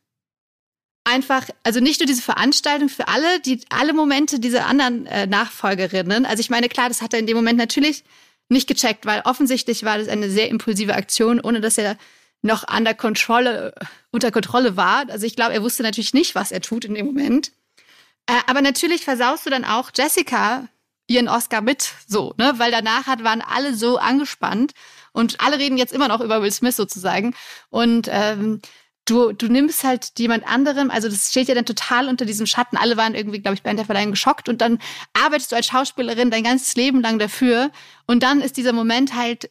einfach, 1.04 1.48
also 1.62 1.80
nicht 1.80 2.00
nur 2.00 2.06
diese 2.06 2.22
Veranstaltung 2.22 2.88
für 2.88 3.08
alle, 3.08 3.40
die 3.40 3.60
alle 3.70 3.92
Momente 3.92 4.38
dieser 4.38 4.66
anderen 4.66 5.06
äh, 5.06 5.26
Nachfolgerinnen. 5.26 6.26
Also 6.26 6.40
ich 6.40 6.50
meine, 6.50 6.68
klar, 6.68 6.88
das 6.88 7.02
hat 7.02 7.12
er 7.12 7.18
in 7.18 7.26
dem 7.26 7.36
Moment 7.36 7.58
natürlich 7.58 8.04
nicht 8.48 8.68
gecheckt, 8.68 9.06
weil 9.06 9.22
offensichtlich 9.24 9.84
war 9.84 9.98
das 9.98 10.08
eine 10.08 10.30
sehr 10.30 10.48
impulsive 10.48 10.94
Aktion, 10.94 11.40
ohne 11.40 11.60
dass 11.60 11.78
er 11.78 11.96
noch 12.42 12.66
an 12.66 12.84
Kontrolle, 12.96 13.74
unter 14.10 14.30
Kontrolle 14.30 14.76
war. 14.76 15.08
Also 15.08 15.26
ich 15.26 15.36
glaube, 15.36 15.54
er 15.54 15.62
wusste 15.62 15.82
natürlich 15.82 16.14
nicht, 16.14 16.34
was 16.34 16.52
er 16.52 16.60
tut 16.60 16.84
in 16.84 16.94
dem 16.94 17.06
Moment. 17.06 17.52
Äh, 18.26 18.34
aber 18.46 18.62
natürlich 18.62 19.04
versaust 19.04 19.46
du 19.46 19.50
dann 19.50 19.64
auch 19.64 19.90
Jessica 19.94 20.68
ihren 21.08 21.28
Oscar 21.28 21.60
mit, 21.60 21.92
so, 22.06 22.32
ne? 22.38 22.54
Weil 22.56 22.70
danach 22.70 23.06
hat, 23.06 23.24
waren 23.24 23.42
alle 23.42 23.74
so 23.74 23.98
angespannt 23.98 24.72
und 25.12 25.40
alle 25.40 25.58
reden 25.58 25.76
jetzt 25.76 25.92
immer 25.92 26.08
noch 26.08 26.20
über 26.20 26.42
Will 26.42 26.52
Smith 26.52 26.76
sozusagen. 26.76 27.34
Und 27.70 28.08
ähm, 28.10 28.60
du, 29.04 29.32
du 29.32 29.48
nimmst 29.48 29.84
halt 29.84 30.12
jemand 30.18 30.46
anderem, 30.46 30.90
also 30.90 31.08
das 31.08 31.30
steht 31.30 31.48
ja 31.48 31.54
dann 31.54 31.66
total 31.66 32.08
unter 32.08 32.24
diesem 32.24 32.46
Schatten. 32.46 32.76
Alle 32.76 32.96
waren 32.96 33.14
irgendwie, 33.14 33.40
glaube 33.40 33.54
ich, 33.54 33.62
bei 33.62 33.72
der 33.72 33.84
Verleihung 33.84 34.12
geschockt 34.12 34.48
und 34.48 34.60
dann 34.60 34.78
arbeitest 35.12 35.52
du 35.52 35.56
als 35.56 35.66
Schauspielerin 35.66 36.30
dein 36.30 36.44
ganzes 36.44 36.74
Leben 36.76 37.00
lang 37.00 37.18
dafür 37.18 37.70
und 38.06 38.22
dann 38.22 38.40
ist 38.40 38.56
dieser 38.56 38.72
Moment 38.72 39.14
halt 39.14 39.50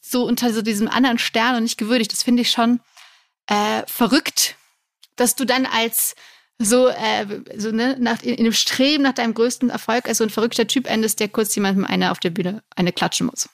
so 0.00 0.24
unter 0.24 0.52
so 0.52 0.62
diesem 0.62 0.88
anderen 0.88 1.18
Stern 1.18 1.56
und 1.56 1.62
nicht 1.62 1.78
gewürdigt. 1.78 2.12
Das 2.12 2.22
finde 2.22 2.42
ich 2.42 2.50
schon 2.50 2.80
äh, 3.46 3.82
verrückt, 3.86 4.56
dass 5.16 5.36
du 5.36 5.44
dann 5.44 5.66
als 5.66 6.14
so, 6.58 6.88
äh, 6.88 7.26
so 7.56 7.72
ne, 7.72 7.96
nach, 7.98 8.22
in, 8.22 8.34
in 8.34 8.44
dem 8.44 8.52
Streben 8.52 9.02
nach 9.02 9.14
deinem 9.14 9.34
größten 9.34 9.70
Erfolg 9.70 10.06
als 10.08 10.18
so 10.18 10.24
ein 10.24 10.30
verrückter 10.30 10.66
Typ 10.66 10.88
endest, 10.88 11.20
der 11.20 11.28
kurz 11.28 11.54
jemandem 11.54 11.84
eine 11.84 12.10
auf 12.10 12.20
der 12.20 12.30
Bühne 12.30 12.62
eine 12.76 12.92
klatschen 12.92 13.26
muss. 13.26 13.48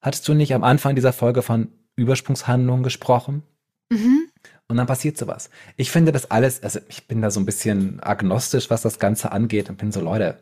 Hattest 0.00 0.26
du 0.26 0.34
nicht 0.34 0.54
am 0.54 0.64
Anfang 0.64 0.94
dieser 0.94 1.12
Folge 1.12 1.42
von 1.42 1.68
Übersprungshandlungen 1.96 2.82
gesprochen? 2.82 3.42
Mhm. 3.90 4.29
Und 4.70 4.76
dann 4.76 4.86
passiert 4.86 5.18
sowas. 5.18 5.50
Ich 5.76 5.90
finde 5.90 6.12
das 6.12 6.30
alles, 6.30 6.62
also 6.62 6.78
ich 6.88 7.08
bin 7.08 7.20
da 7.20 7.32
so 7.32 7.40
ein 7.40 7.44
bisschen 7.44 7.98
agnostisch, 7.98 8.70
was 8.70 8.82
das 8.82 9.00
Ganze 9.00 9.32
angeht 9.32 9.68
und 9.68 9.78
bin 9.78 9.90
so, 9.90 10.00
Leute, 10.00 10.38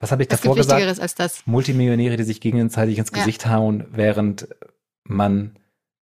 was 0.00 0.10
habe 0.10 0.22
ich 0.24 0.28
das 0.28 0.40
davor 0.40 0.56
gesagt? 0.56 0.98
Als 0.98 1.14
das. 1.14 1.46
Multimillionäre, 1.46 2.16
die 2.16 2.24
sich 2.24 2.40
gegenseitig 2.40 2.98
ins 2.98 3.12
Gesicht 3.12 3.44
ja. 3.44 3.50
hauen, 3.50 3.84
während 3.92 4.48
man 5.04 5.56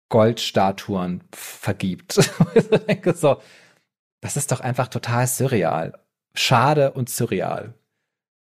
Goldstatuen 0.09 1.21
vergibt. 1.31 2.17
ich 2.55 2.67
denke 2.87 3.13
so, 3.13 3.37
das 4.21 4.37
ist 4.37 4.51
doch 4.51 4.61
einfach 4.61 4.87
total 4.87 5.27
surreal. 5.27 5.99
Schade 6.33 6.93
und 6.93 7.11
surreal. 7.11 7.75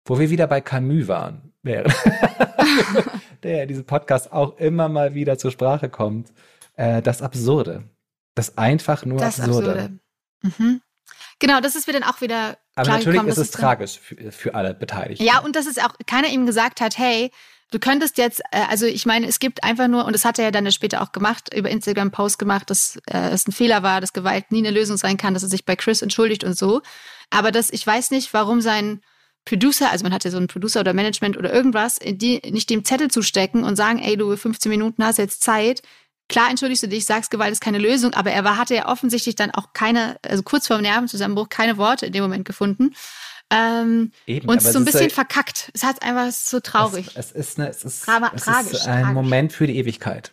Wo 0.04 0.20
wir 0.20 0.30
wieder 0.30 0.46
bei 0.46 0.60
Camus 0.60 1.08
waren, 1.08 1.52
der 1.64 3.62
in 3.62 3.68
diesem 3.68 3.84
Podcast 3.84 4.32
auch 4.32 4.58
immer 4.58 4.88
mal 4.88 5.14
wieder 5.14 5.38
zur 5.38 5.50
Sprache 5.50 5.88
kommt. 5.88 6.32
Äh, 6.76 7.02
das 7.02 7.20
Absurde. 7.20 7.82
Das 8.36 8.56
einfach 8.56 9.04
nur 9.04 9.18
das 9.18 9.40
Absurde. 9.40 9.70
Absurde. 9.70 9.98
Mhm. 10.42 10.80
Genau, 11.38 11.60
das 11.60 11.74
ist 11.74 11.86
mir 11.86 11.94
dann 11.94 12.04
auch 12.04 12.20
wieder. 12.20 12.56
Aber 12.76 12.90
natürlich 12.90 13.14
gekommen, 13.14 13.28
ist 13.28 13.38
es 13.38 13.50
tragisch 13.50 13.98
für, 13.98 14.30
für 14.30 14.54
alle 14.54 14.74
Beteiligten. 14.74 15.24
Ja, 15.24 15.40
und 15.40 15.56
dass 15.56 15.66
es 15.66 15.78
auch 15.78 15.94
keiner 16.06 16.28
ihm 16.28 16.46
gesagt 16.46 16.80
hat, 16.80 16.96
hey, 16.98 17.30
du 17.70 17.78
könntest 17.78 18.18
jetzt, 18.18 18.40
äh, 18.52 18.60
also 18.68 18.86
ich 18.86 19.06
meine, 19.06 19.26
es 19.26 19.38
gibt 19.38 19.64
einfach 19.64 19.88
nur, 19.88 20.04
und 20.04 20.12
das 20.12 20.24
hat 20.24 20.38
er 20.38 20.46
ja 20.46 20.50
dann 20.50 20.70
später 20.70 21.02
auch 21.02 21.12
gemacht, 21.12 21.52
über 21.54 21.70
Instagram 21.70 22.10
Post 22.10 22.38
gemacht, 22.38 22.70
dass 22.70 22.98
äh, 23.06 23.30
es 23.30 23.46
ein 23.46 23.52
Fehler 23.52 23.82
war, 23.82 24.00
dass 24.00 24.12
Gewalt 24.12 24.52
nie 24.52 24.58
eine 24.58 24.70
Lösung 24.70 24.96
sein 24.96 25.16
kann, 25.16 25.34
dass 25.34 25.42
er 25.42 25.48
sich 25.48 25.64
bei 25.64 25.76
Chris 25.76 26.02
entschuldigt 26.02 26.44
und 26.44 26.56
so. 26.56 26.82
Aber 27.30 27.52
das, 27.52 27.70
ich 27.70 27.86
weiß 27.86 28.10
nicht, 28.12 28.32
warum 28.32 28.60
sein 28.60 29.00
Producer, 29.44 29.90
also 29.90 30.02
man 30.02 30.12
hat 30.12 30.24
ja 30.24 30.30
so 30.30 30.36
einen 30.36 30.48
Producer 30.48 30.80
oder 30.80 30.92
Management 30.92 31.36
oder 31.36 31.52
irgendwas, 31.52 31.98
die 32.02 32.40
nicht 32.50 32.68
dem 32.68 32.84
Zettel 32.84 33.10
zu 33.10 33.22
stecken 33.22 33.64
und 33.64 33.76
sagen, 33.76 34.00
ey, 34.00 34.16
du 34.16 34.36
15 34.36 34.70
Minuten 34.70 35.04
hast 35.04 35.18
jetzt 35.18 35.42
Zeit, 35.42 35.82
Klar 36.28 36.50
entschuldigst 36.50 36.82
du 36.82 36.88
dich, 36.88 37.06
sagst, 37.06 37.30
Gewalt 37.30 37.52
ist 37.52 37.60
keine 37.60 37.78
Lösung, 37.78 38.12
aber 38.14 38.30
er 38.32 38.42
war, 38.44 38.56
hatte 38.56 38.74
ja 38.74 38.88
offensichtlich 38.88 39.36
dann 39.36 39.50
auch 39.52 39.72
keine, 39.72 40.16
also 40.26 40.42
kurz 40.42 40.66
vor 40.66 40.76
dem 40.76 40.82
Nervenzusammenbruch, 40.82 41.48
keine 41.48 41.76
Worte 41.78 42.06
in 42.06 42.12
dem 42.12 42.22
Moment 42.24 42.44
gefunden. 42.44 42.94
Ähm, 43.50 44.10
Eben, 44.26 44.48
und 44.48 44.58
aber 44.60 44.72
so 44.72 44.78
ein 44.78 44.82
es 44.82 44.88
ist 44.88 44.92
bisschen 44.92 45.08
ja- 45.10 45.14
verkackt. 45.14 45.70
Es 45.72 45.84
hat 45.84 46.02
einfach 46.02 46.26
es 46.26 46.38
ist 46.38 46.50
so 46.50 46.58
traurig. 46.60 47.10
Es, 47.14 47.30
es 47.30 47.50
ist, 47.50 47.58
eine, 47.60 47.68
es 47.68 47.84
ist, 47.84 48.06
Drama- 48.06 48.32
es 48.34 48.42
tragisch, 48.42 48.72
ist 48.72 48.88
ein 48.88 49.02
tragisch. 49.02 49.14
Moment 49.14 49.52
für 49.52 49.68
die 49.68 49.76
Ewigkeit. 49.78 50.32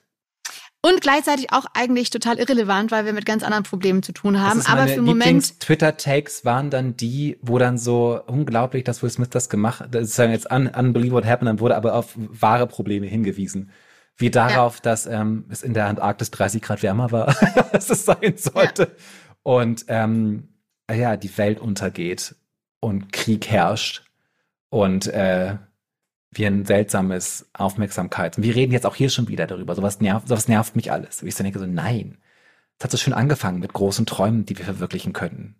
Und 0.86 1.00
gleichzeitig 1.00 1.54
auch 1.54 1.66
eigentlich 1.76 2.10
total 2.10 2.40
irrelevant, 2.40 2.92
weil 2.92 3.06
wir 3.06 3.14
mit 3.14 3.26
ganz 3.26 3.44
anderen 3.44 3.64
Problemen 3.64 4.04
zu 4.04 4.12
tun 4.12 4.42
haben. 4.42 4.58
Das 4.58 4.66
ist 4.68 4.70
Aber 4.74 4.88
für 4.88 4.96
den 4.96 5.06
Moment, 5.06 5.60
Twitter-Takes 5.62 6.44
waren 6.44 6.72
dann 6.72 6.98
die, 6.98 7.38
wo 7.42 7.58
dann 7.58 7.78
so 7.78 8.20
unglaublich, 8.28 8.84
dass 8.84 9.02
Will 9.02 9.10
Smith 9.10 9.30
das 9.30 9.48
gemacht, 9.48 9.86
das 9.92 10.10
ist 10.10 10.18
ja 10.18 10.26
jetzt 10.26 10.52
un 10.52 10.68
unbelievable 10.68 11.26
happened, 11.30 11.48
dann 11.48 11.60
wurde 11.62 11.78
aber 11.78 11.94
auf 11.94 12.14
wahre 12.16 12.68
Probleme 12.68 13.06
hingewiesen. 13.08 13.72
Wie 14.18 14.30
darauf, 14.30 14.80
dass 14.80 15.06
ähm, 15.06 15.46
es 15.50 15.64
in 15.64 15.74
der 15.74 15.88
Antarktis 15.88 16.32
30 16.32 16.62
Grad 16.62 16.84
wärmer 16.84 17.12
war, 17.12 17.36
als 17.74 17.90
es 17.90 18.06
sein 18.06 18.38
sollte. 18.38 18.96
Und 19.42 19.86
ähm, 19.88 20.50
ja, 20.92 21.18
die 21.18 21.36
Welt 21.38 21.60
untergeht 21.60 22.36
und 22.80 23.12
Krieg 23.12 23.48
herrscht 23.48 24.04
und 24.70 25.08
äh, 25.08 25.58
wir 26.32 26.48
ein 26.48 26.66
seltsames 26.66 27.50
Aufmerksamkeit. 27.54 28.38
Und 28.38 28.44
wir 28.44 28.56
reden 28.56 28.72
jetzt 28.72 28.86
auch 28.86 28.96
hier 28.96 29.10
schon 29.10 29.28
wieder 29.28 29.48
darüber. 29.48 29.76
Sowas 29.76 30.00
nervt, 30.00 30.28
sowas 30.28 30.48
nervt 30.48 30.76
mich 30.76 30.92
alles. 30.92 31.22
Und 31.22 31.28
ich 31.28 31.36
so 31.36 31.44
denke 31.44 31.60
so, 31.60 31.66
nein. 31.66 32.18
Es 32.80 32.84
hat 32.84 32.92
so 32.92 32.98
schön 32.98 33.14
angefangen 33.14 33.60
mit 33.60 33.74
großen 33.74 34.06
Träumen, 34.06 34.46
die 34.46 34.58
wir 34.58 34.66
verwirklichen 34.66 35.14
könnten. 35.14 35.56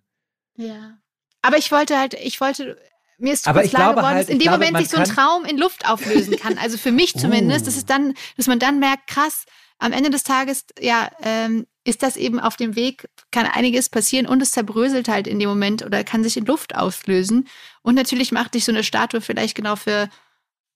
ja. 0.56 0.98
Aber 1.46 1.58
ich 1.58 1.74
wollte 1.74 2.00
halt, 2.00 2.14
ich 2.14 2.40
wollte, 2.40 2.78
mir 3.18 3.34
ist 3.34 3.48
Aber 3.48 3.64
ich 3.64 3.70
klar 3.72 3.94
glaube 3.94 4.00
geworden, 4.02 4.16
halt, 4.16 4.28
dass 4.28 4.34
in 4.34 4.40
dem 4.40 4.48
glaube, 4.48 4.66
Moment 4.66 4.78
sich 4.78 4.90
so 4.90 4.98
ein 4.98 5.06
Traum 5.08 5.46
in 5.46 5.58
Luft 5.58 5.88
auflösen 5.90 6.38
kann. 6.38 6.58
Also 6.58 6.78
für 6.78 6.92
mich 6.92 7.14
zumindest, 7.18 7.62
Uh. 7.62 7.66
dass 7.66 7.76
es 7.78 7.86
dann, 7.86 8.14
dass 8.38 8.48
man 8.48 8.60
dann 8.60 8.80
merkt, 8.80 9.08
krass, 9.08 9.46
am 9.80 9.92
Ende 9.92 10.10
des 10.10 10.24
Tages, 10.24 10.66
ja, 10.80 11.10
ähm, 11.24 11.66
ist 11.84 12.04
das 12.04 12.16
eben 12.16 12.40
auf 12.40 12.56
dem 12.56 12.76
Weg, 12.76 13.10
kann 13.32 13.46
einiges 13.46 13.90
passieren 13.90 14.26
und 14.28 14.42
es 14.42 14.52
zerbröselt 14.52 15.10
halt 15.10 15.28
in 15.28 15.40
dem 15.40 15.50
Moment 15.50 15.84
oder 15.84 16.04
kann 16.06 16.24
sich 16.24 16.38
in 16.38 16.46
Luft 16.46 16.76
auslösen. 16.76 17.50
Und 17.82 17.96
natürlich 17.96 18.32
macht 18.32 18.54
dich 18.54 18.64
so 18.64 18.72
eine 18.72 18.84
Statue 18.86 19.20
vielleicht 19.20 19.56
genau 19.56 19.76
für 19.76 20.08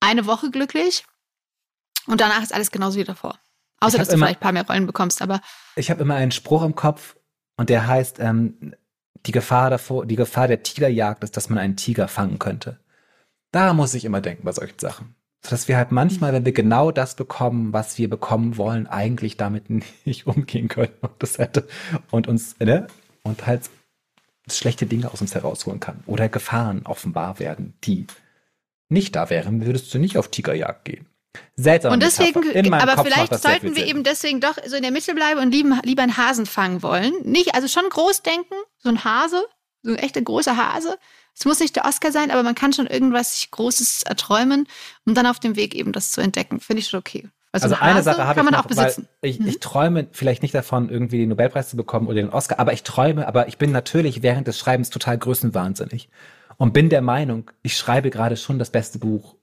eine 0.01 0.25
Woche 0.25 0.51
glücklich 0.51 1.05
und 2.07 2.19
danach 2.21 2.43
ist 2.43 2.53
alles 2.53 2.71
genauso 2.71 2.97
wie 2.99 3.03
davor. 3.05 3.39
Außer, 3.79 3.97
dass 3.97 4.07
du 4.09 4.15
immer- 4.15 4.25
vielleicht 4.25 4.39
ein 4.39 4.43
paar 4.43 4.51
mehr 4.51 4.65
Rollen 4.67 4.85
bekommst, 4.87 5.21
aber 5.21 5.39
Ich 5.75 5.89
habe 5.89 6.01
immer 6.01 6.15
einen 6.15 6.31
Spruch 6.31 6.63
im 6.63 6.75
Kopf 6.75 7.15
und 7.57 7.69
der 7.69 7.87
heißt, 7.87 8.19
ähm, 8.19 8.75
die 9.25 9.31
Gefahr 9.31 9.69
davor, 9.69 10.05
die 10.05 10.15
Gefahr 10.15 10.47
der 10.47 10.63
Tigerjagd 10.63 11.23
ist, 11.23 11.37
dass 11.37 11.49
man 11.49 11.57
einen 11.57 11.75
Tiger 11.75 12.07
fangen 12.07 12.39
könnte. 12.39 12.79
Daran 13.51 13.75
muss 13.75 13.93
ich 13.93 14.05
immer 14.05 14.21
denken 14.21 14.43
bei 14.43 14.51
solchen 14.51 14.79
Sachen. 14.79 15.15
Dass 15.41 15.67
wir 15.67 15.77
halt 15.77 15.91
manchmal, 15.91 16.33
wenn 16.33 16.45
wir 16.45 16.51
genau 16.51 16.91
das 16.91 17.15
bekommen, 17.15 17.71
was 17.71 17.97
wir 17.97 18.09
bekommen 18.09 18.57
wollen, 18.57 18.87
eigentlich 18.87 19.37
damit 19.37 19.65
nicht 20.05 20.27
umgehen 20.27 20.67
können 20.67 20.93
und 21.01 21.11
das 21.19 21.37
hätte 21.37 21.67
und 22.11 22.27
uns, 22.27 22.59
ne? 22.59 22.87
Und 23.23 23.45
halt 23.45 23.69
schlechte 24.49 24.85
Dinge 24.85 25.11
aus 25.11 25.21
uns 25.21 25.35
herausholen 25.35 25.79
kann. 25.79 26.03
Oder 26.05 26.29
Gefahren 26.29 26.85
offenbar 26.85 27.39
werden, 27.39 27.73
die 27.83 28.07
nicht 28.89 29.15
da 29.15 29.29
wären, 29.29 29.65
würdest 29.65 29.93
du 29.93 29.99
nicht 29.99 30.17
auf 30.17 30.29
Tigerjagd 30.29 30.85
gehen. 30.85 31.05
Seltsam. 31.55 31.93
Und 31.93 32.03
deswegen, 32.03 32.73
aber 32.73 32.95
Kopf 32.95 33.05
vielleicht 33.07 33.41
sollten 33.41 33.75
wir 33.75 33.81
Sinn. 33.83 33.87
eben 33.89 34.03
deswegen 34.03 34.41
doch 34.41 34.57
so 34.65 34.75
in 34.75 34.81
der 34.83 34.91
Mitte 34.91 35.13
bleiben 35.15 35.39
und 35.41 35.51
lieben, 35.51 35.79
lieber 35.83 36.03
einen 36.03 36.17
Hasen 36.17 36.45
fangen 36.45 36.83
wollen. 36.83 37.13
Nicht, 37.23 37.55
also 37.55 37.67
schon 37.67 37.89
groß 37.89 38.21
denken, 38.23 38.55
so 38.77 38.89
ein 38.89 39.03
Hase, 39.03 39.43
so 39.83 39.91
ein 39.91 39.97
echter 39.97 40.21
großer 40.21 40.55
Hase. 40.57 40.97
Es 41.37 41.45
muss 41.45 41.59
nicht 41.59 41.75
der 41.75 41.85
Oscar 41.85 42.11
sein, 42.11 42.31
aber 42.31 42.41
man 42.43 42.55
kann 42.55 42.73
schon 42.73 42.87
irgendwas 42.87 43.47
Großes 43.51 44.03
erträumen, 44.03 44.67
um 45.05 45.13
dann 45.13 45.25
auf 45.27 45.39
dem 45.39 45.55
Weg 45.55 45.75
eben 45.75 45.91
das 45.91 46.11
zu 46.11 46.21
entdecken. 46.21 46.59
Finde 46.59 46.79
ich 46.81 46.87
schon 46.87 46.99
okay. 46.99 47.29
Also, 47.51 47.65
Also 47.65 47.75
ein 47.75 47.81
eine 47.91 48.03
Sache 48.03 48.25
habe 48.27 48.39
ich 48.39 48.43
man 48.43 48.53
noch, 48.53 48.65
auch 48.65 48.67
besitzen. 48.67 49.07
weil 49.21 49.29
ich, 49.29 49.39
Mhm. 49.39 49.47
ich 49.47 49.59
träume 49.59 50.07
vielleicht 50.11 50.41
nicht 50.41 50.53
davon, 50.53 50.89
irgendwie 50.89 51.19
den 51.19 51.29
Nobelpreis 51.29 51.69
zu 51.69 51.77
bekommen 51.77 52.07
oder 52.07 52.15
den 52.15 52.29
Oscar, 52.29 52.59
aber 52.59 52.73
ich 52.73 52.83
träume, 52.83 53.27
aber 53.27 53.47
ich 53.47 53.57
bin 53.57 53.71
natürlich 53.71 54.21
während 54.21 54.47
des 54.47 54.57
Schreibens 54.59 54.89
total 54.89 55.17
größenwahnsinnig 55.17 56.09
und 56.57 56.73
bin 56.73 56.89
der 56.89 57.01
Meinung, 57.01 57.49
ich 57.63 57.77
schreibe 57.77 58.09
gerade 58.09 58.35
schon 58.35 58.59
das 58.59 58.69
beste 58.71 58.99
Buch 58.99 59.35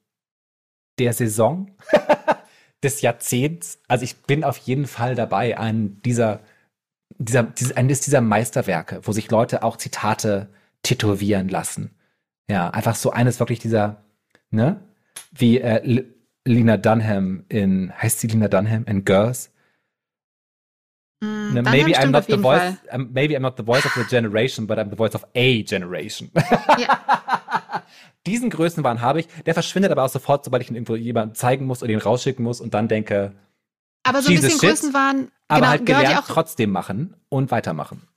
der 0.99 1.13
Saison, 1.13 1.71
des 2.83 3.01
Jahrzehnts. 3.01 3.81
Also 3.89 4.05
ich 4.05 4.17
bin 4.23 4.45
auf 4.45 4.59
jeden 4.59 4.87
Fall 4.87 5.15
dabei, 5.15 5.59
einen 5.59 6.03
dieser, 6.03 6.41
dieser, 7.19 7.45
dieser, 7.45 7.77
eines 7.77 8.01
dieser 8.01 8.21
Meisterwerke, 8.21 9.01
wo 9.03 9.13
sich 9.13 9.31
Leute 9.31 9.63
auch 9.63 9.77
Zitate 9.77 10.49
tätowieren 10.83 11.49
lassen. 11.49 11.91
Ja, 12.51 12.71
einfach 12.71 12.95
so 12.95 13.11
eines 13.11 13.41
wirklich 13.41 13.59
dieser, 13.59 14.05
ne? 14.51 14.81
Wie 15.33 15.59
äh, 15.61 15.83
L- 15.83 16.15
Lena 16.45 16.77
Dunham 16.77 17.45
in, 17.49 17.91
heißt 17.97 18.21
sie 18.21 18.27
Lena 18.27 18.49
Dunham 18.49 18.85
in 18.85 19.05
Girls? 19.05 19.51
Dann 21.55 21.65
maybe 21.65 21.97
I'm 21.97 22.11
not 22.11 22.25
the 22.27 22.37
voice, 22.37 22.77
um, 22.93 23.11
maybe 23.13 23.37
I'm 23.37 23.41
not 23.41 23.57
the 23.57 23.65
voice 23.65 23.85
of 23.85 23.93
the 23.95 24.05
generation, 24.09 24.67
but 24.67 24.79
I'm 24.79 24.91
the 24.91 24.97
voice 24.97 25.15
of 25.15 25.25
a 25.35 25.63
generation. 25.63 26.31
Ja. 26.79 26.99
Diesen 28.27 28.49
Größenwahn 28.49 29.03
habe 29.03 29.21
ich. 29.21 29.29
Der 29.45 29.53
verschwindet 29.53 29.93
aber 29.93 30.03
auch 30.03 30.09
sofort, 30.09 30.45
sobald 30.45 30.63
ich 30.63 30.71
ihn 30.71 30.77
irgendwo 30.77 30.97
jemandem 30.97 31.35
zeigen 31.35 31.67
muss 31.67 31.83
oder 31.83 31.93
ihn 31.93 31.99
rausschicken 31.99 32.43
muss 32.43 32.61
und 32.61 32.73
dann 32.73 32.89
denke, 32.89 33.33
Aber 34.03 34.23
so 34.23 34.31
ein 34.31 34.37
bisschen 34.37 34.51
shit, 34.59 34.61
Größenwahn, 34.61 35.31
aber 35.49 35.61
genau, 35.61 35.71
halt 35.71 35.87
gehört 35.87 36.03
gelernt, 36.03 36.15
ja 36.15 36.21
auch 36.21 36.35
trotzdem 36.35 36.71
machen 36.71 37.17
und 37.29 37.51
weitermachen. 37.51 38.09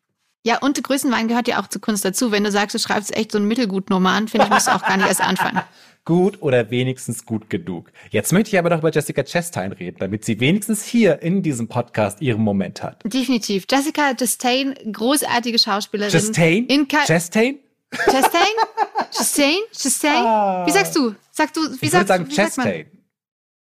Ja, 0.46 0.60
und 0.60 0.82
Größenwahn 0.82 1.28
gehört 1.28 1.48
ja 1.48 1.60
auch 1.62 1.68
zur 1.68 1.82
Kunst 1.82 2.06
dazu. 2.06 2.32
Wenn 2.32 2.44
du 2.44 2.52
sagst, 2.52 2.74
du 2.76 2.80
schreibst 2.80 3.16
echt 3.16 3.32
so 3.32 3.38
einen 3.38 3.48
mittelguten 3.48 3.94
Roman, 3.94 4.28
finde 4.28 4.46
ich, 4.46 4.52
musst 4.52 4.68
du 4.68 4.72
auch 4.72 4.82
gar 4.84 4.98
nicht 4.98 5.08
erst 5.08 5.22
anfangen. 5.22 5.62
Gut 6.06 6.42
oder 6.42 6.72
wenigstens 6.72 7.26
gut 7.26 7.50
genug. 7.50 7.92
Jetzt 8.12 8.32
möchte 8.32 8.52
ich 8.52 8.58
aber 8.58 8.70
noch 8.70 8.78
über 8.80 8.92
Jessica 8.94 9.24
Chastain 9.26 9.74
reden, 9.74 9.98
damit 10.00 10.24
sie 10.24 10.40
wenigstens 10.40 10.86
hier 10.86 11.22
in 11.22 11.44
diesem 11.44 11.68
Podcast 11.68 12.22
ihren 12.22 12.42
Moment 12.44 12.82
hat. 12.82 13.02
Definitiv. 13.04 13.66
Jessica 13.70 14.14
Chastain, 14.14 14.74
großartige 14.90 15.60
Schauspielerin. 15.60 16.14
Chastain? 16.14 16.66
In 16.68 16.88
Ka 16.88 17.04
Chastain? 17.06 17.60
Chastain? 17.92 18.42
Chastain? 19.12 19.56
Chastain? 19.74 20.66
Wie 20.66 20.72
sagst 20.72 20.96
du? 20.96 21.14
Sag 21.30 21.54
du, 21.54 21.60
wie 21.62 21.66
Ah. 21.66 21.74
Ich 21.74 21.82
würde 21.82 21.92
sagst 21.92 22.08
sagen 22.08 22.28
wie 22.30 22.34
sagt? 22.36 22.56
Chastain. 22.56 22.86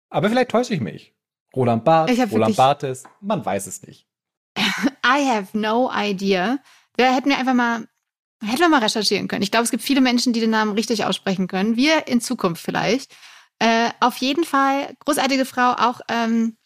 Aber 0.09 0.27
vielleicht 0.27 0.51
täusche 0.51 0.73
ich 0.73 0.81
mich. 0.81 1.13
Roland 1.55 1.85
Barth, 1.85 2.09
Roland 2.09 2.31
wirklich- 2.33 2.57
Barthes, 2.57 3.03
man 3.21 3.45
weiß 3.45 3.65
es 3.67 3.81
nicht. 3.87 4.07
I 5.05 5.25
have 5.27 5.57
no 5.57 5.91
idea. 5.93 6.59
Wir 6.97 7.13
hätten 7.13 7.29
wir 7.29 7.37
einfach 7.37 7.53
mal, 7.53 7.87
hätten 8.41 8.59
wir 8.59 8.69
mal 8.69 8.81
recherchieren 8.81 9.27
können. 9.27 9.43
Ich 9.43 9.51
glaube, 9.51 9.65
es 9.65 9.71
gibt 9.71 9.83
viele 9.83 10.01
Menschen, 10.01 10.33
die 10.33 10.39
den 10.39 10.49
Namen 10.49 10.73
richtig 10.73 11.05
aussprechen 11.05 11.47
können. 11.47 11.75
Wir 11.75 12.07
in 12.07 12.21
Zukunft 12.21 12.63
vielleicht. 12.63 13.11
Äh, 13.59 13.89
auf 13.99 14.17
jeden 14.17 14.43
Fall, 14.43 14.95
großartige 14.99 15.45
Frau, 15.45 15.71
auch 15.71 16.01
ähm, 16.09 16.57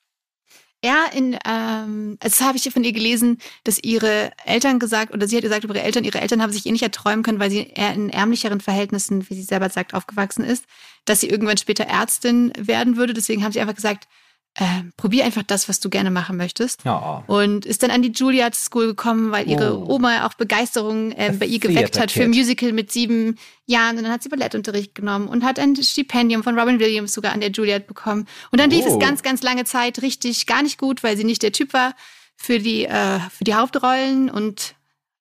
er 0.81 1.11
in, 1.13 1.37
ähm, 1.45 2.17
also 2.21 2.37
das 2.37 2.41
habe 2.41 2.57
ich 2.57 2.71
von 2.71 2.83
ihr 2.83 2.93
gelesen, 2.93 3.37
dass 3.65 3.83
ihre 3.83 4.31
Eltern 4.45 4.79
gesagt, 4.79 5.13
oder 5.13 5.27
sie 5.27 5.35
hat 5.35 5.43
gesagt 5.43 5.65
über 5.65 5.75
ihre 5.75 5.83
Eltern, 5.83 6.05
ihre 6.05 6.21
Eltern 6.21 6.41
haben 6.41 6.53
sich 6.53 6.65
eh 6.65 6.71
nicht 6.71 6.83
erträumen 6.83 7.21
können, 7.21 7.39
weil 7.39 7.51
sie 7.51 7.67
eher 7.67 7.93
in 7.93 8.09
ärmlicheren 8.09 8.61
Verhältnissen, 8.61 9.29
wie 9.29 9.35
sie 9.35 9.43
selber 9.43 9.69
sagt, 9.69 9.93
aufgewachsen 9.93 10.43
ist, 10.45 10.65
dass 11.05 11.19
sie 11.19 11.29
irgendwann 11.29 11.57
später 11.57 11.83
Ärztin 11.83 12.53
werden 12.57 12.95
würde. 12.95 13.13
Deswegen 13.13 13.43
haben 13.43 13.51
sie 13.51 13.59
einfach 13.59 13.75
gesagt, 13.75 14.07
äh, 14.55 14.63
probier 14.97 15.25
einfach 15.25 15.43
das, 15.43 15.69
was 15.69 15.79
du 15.79 15.89
gerne 15.89 16.11
machen 16.11 16.35
möchtest. 16.35 16.83
Ja. 16.83 17.23
Und 17.27 17.65
ist 17.65 17.83
dann 17.83 17.91
an 17.91 18.01
die 18.01 18.11
Juilliard 18.11 18.55
School 18.55 18.87
gekommen, 18.87 19.31
weil 19.31 19.47
ihre 19.47 19.77
Oh. 19.79 19.95
Oma 19.95 20.25
auch 20.25 20.33
Begeisterung 20.33 21.11
äh, 21.11 21.31
bei 21.39 21.45
ihr 21.45 21.59
geweckt 21.59 21.99
hat 21.99 22.11
für. 22.11 22.27
Musical 22.27 22.73
mit 22.73 22.91
sieben 22.91 23.37
Jahren. 23.67 23.97
Und 23.97 24.03
dann 24.03 24.11
hat 24.11 24.23
sie 24.23 24.29
Ballettunterricht 24.29 24.95
genommen 24.95 25.27
und 25.27 25.43
hat 25.45 25.59
ein 25.59 25.75
Stipendium 25.75 26.43
von 26.43 26.57
Robin 26.59 26.79
Williams 26.79 27.13
sogar 27.13 27.31
an 27.33 27.39
der 27.41 27.51
Juilliard 27.51 27.87
bekommen. 27.87 28.27
Und 28.51 28.59
dann 28.59 28.69
lief 28.69 28.85
Oh. 28.85 28.93
es 28.93 28.99
ganz, 28.99 29.21
ganz 29.23 29.43
lange 29.43 29.63
Zeit 29.65 30.01
richtig 30.01 30.45
gar 30.45 30.61
nicht 30.63 30.77
gut, 30.77 31.03
weil 31.03 31.15
sie 31.15 31.23
nicht 31.23 31.43
der 31.43 31.51
Typ 31.53 31.71
war 31.73 31.93
für 32.35 32.59
die, 32.59 32.85
äh, 32.85 33.19
für 33.29 33.43
die 33.43 33.53
Hauptrollen. 33.53 34.29
Und 34.29 34.75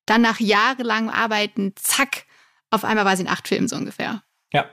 dann 0.07 0.23
nach 0.23 0.41
jahrelangem 0.41 1.11
Arbeiten, 1.11 1.75
zack, 1.77 2.25
auf 2.71 2.83
einmal 2.85 3.05
war 3.05 3.17
sie 3.17 3.23
in 3.23 3.29
acht 3.29 3.47
Filmen 3.47 3.69
so 3.69 3.77
ungefähr. 3.77 4.23
Ja. 4.53 4.65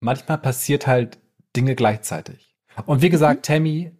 Manchmal 0.00 0.38
passiert 0.38 0.86
halt 0.86 1.18
Dinge 1.56 1.74
gleichzeitig. 1.74 2.54
Und 2.86 3.02
wie 3.02 3.06
Mhm. 3.06 3.10
gesagt, 3.12 3.46
Tammy, 3.46 3.92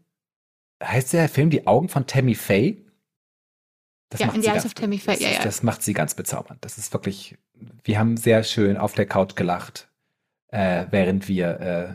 heißt 0.82 1.12
der 1.12 1.28
Film 1.28 1.50
Die 1.50 1.66
Augen 1.66 1.88
von 1.88 2.06
Tammy 2.06 2.34
Faye? 2.34 2.84
Das 4.10 4.20
Ja, 4.20 4.26
macht 4.26 4.36
in 4.36 4.42
sie 4.42 4.46
the 4.48 4.52
Eyes 4.54 4.62
ganz 4.62 4.66
of 4.66 4.74
Tammy 4.74 4.98
Faye, 4.98 5.16
ja, 5.22 5.30
ja. 5.30 5.42
Das 5.42 5.62
macht 5.62 5.82
sie 5.82 5.92
ganz 5.92 6.14
bezaubernd. 6.14 6.64
Das 6.64 6.78
ist 6.78 6.92
wirklich, 6.92 7.36
wir 7.84 7.98
haben 7.98 8.16
sehr 8.16 8.42
schön 8.44 8.76
auf 8.76 8.94
der 8.94 9.06
Couch 9.06 9.34
gelacht, 9.36 9.88
äh, 10.48 10.86
während 10.90 11.28
wir 11.28 11.60
äh, 11.60 11.94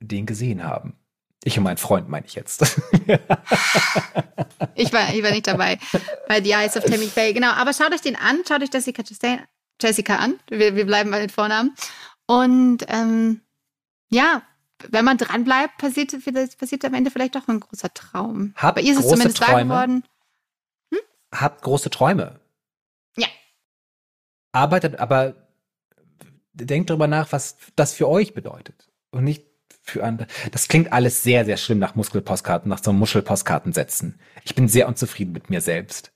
den 0.00 0.26
gesehen 0.26 0.64
haben. 0.64 0.96
Ich 1.44 1.56
und 1.56 1.64
mein 1.64 1.76
Freund 1.78 2.08
meine 2.08 2.26
ich 2.26 2.34
jetzt. 2.34 2.80
Ich 4.74 4.92
war, 4.92 5.12
ich 5.14 5.22
war 5.22 5.30
nicht 5.30 5.46
dabei 5.46 5.78
bei 6.28 6.42
The 6.42 6.52
Eyes 6.52 6.76
of 6.76 6.84
Tammy 6.84 7.06
Faye. 7.06 7.32
Genau, 7.32 7.50
aber 7.52 7.72
schaut 7.72 7.92
euch 7.92 8.00
den 8.00 8.16
an, 8.16 8.40
schaut 8.46 8.62
euch 8.62 8.70
Jessica 8.72 9.02
Chastain, 9.02 9.40
Jessica 9.80 10.16
an. 10.16 10.38
Wir, 10.48 10.74
wir 10.76 10.86
bleiben 10.86 11.10
bei 11.10 11.20
den 11.20 11.28
Vornamen. 11.30 11.74
Und 12.26 12.84
ähm, 12.88 13.40
ja, 14.10 14.42
wenn 14.88 15.04
man 15.04 15.18
dranbleibt, 15.18 15.78
passiert, 15.78 16.14
passiert 16.58 16.84
am 16.84 16.94
Ende 16.94 17.10
vielleicht 17.10 17.34
doch 17.34 17.48
ein 17.48 17.60
großer 17.60 17.92
Traum. 17.92 18.54
Habt 18.56 18.76
bei 18.76 18.82
ihr 18.82 18.92
ist 18.92 19.00
es 19.00 19.08
zumindest 19.08 19.38
Träume. 19.38 19.64
geworden. 19.64 20.04
Habt 21.32 21.62
große 21.62 21.90
Träume. 21.90 22.40
Ja. 23.16 23.28
Arbeitet, 24.52 24.98
aber 24.98 25.34
denkt 26.52 26.90
darüber 26.90 27.06
nach, 27.06 27.30
was 27.32 27.56
das 27.76 27.94
für 27.94 28.08
euch 28.08 28.34
bedeutet. 28.34 28.90
Und 29.10 29.24
nicht 29.24 29.46
für 29.82 30.04
andere. 30.04 30.28
Das 30.52 30.68
klingt 30.68 30.92
alles 30.92 31.22
sehr, 31.22 31.44
sehr 31.44 31.56
schlimm 31.56 31.78
nach 31.78 31.94
Muskelpostkarten, 31.94 32.68
nach 32.68 32.82
so 32.82 32.92
Muschelpostkarten 32.92 33.72
setzen. 33.72 34.20
Ich 34.44 34.54
bin 34.54 34.68
sehr 34.68 34.88
unzufrieden 34.88 35.32
mit 35.32 35.50
mir 35.50 35.60
selbst. 35.60 36.12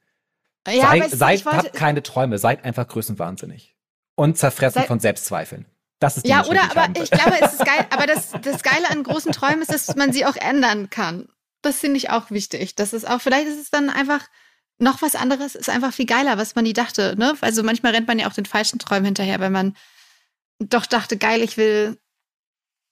Ja, 0.66 0.88
aber 0.88 1.08
seid, 1.08 1.10
seid 1.10 1.44
wollte, 1.44 1.58
habt 1.58 1.72
keine 1.74 2.02
Träume, 2.02 2.38
seid 2.38 2.64
einfach 2.64 2.88
größenwahnsinnig. 2.88 3.76
und 4.14 4.38
zerfressen 4.38 4.82
Sei 4.82 4.86
von 4.86 5.00
Selbstzweifeln. 5.00 5.66
Das 6.04 6.18
ist 6.18 6.26
Ja, 6.26 6.44
oder 6.44 6.62
aber 6.70 7.00
ich 7.00 7.10
glaube, 7.10 7.40
es 7.40 7.54
ist 7.54 7.64
geil, 7.64 7.86
aber 7.88 8.06
das, 8.06 8.32
das 8.42 8.62
Geile 8.62 8.90
an 8.90 9.02
großen 9.02 9.32
Träumen 9.32 9.62
ist, 9.62 9.72
dass 9.72 9.96
man 9.96 10.12
sie 10.12 10.26
auch 10.26 10.36
ändern 10.36 10.90
kann. 10.90 11.28
Das 11.62 11.80
finde 11.80 11.96
ich 11.96 12.10
auch 12.10 12.30
wichtig. 12.30 12.74
Das 12.74 12.92
ist 12.92 13.08
auch, 13.08 13.22
vielleicht 13.22 13.46
ist 13.46 13.58
es 13.58 13.70
dann 13.70 13.88
einfach 13.88 14.28
noch 14.78 15.00
was 15.00 15.14
anderes, 15.14 15.54
ist 15.54 15.70
einfach 15.70 15.94
viel 15.94 16.04
geiler, 16.04 16.36
was 16.36 16.54
man 16.54 16.64
nie 16.64 16.74
dachte. 16.74 17.14
Ne? 17.16 17.34
Also 17.40 17.62
manchmal 17.62 17.92
rennt 17.92 18.06
man 18.06 18.18
ja 18.18 18.28
auch 18.28 18.34
den 18.34 18.44
falschen 18.44 18.78
Träumen 18.78 19.06
hinterher, 19.06 19.40
weil 19.40 19.48
man 19.48 19.74
doch 20.58 20.84
dachte, 20.84 21.16
geil, 21.16 21.40
ich 21.40 21.56
will 21.56 21.98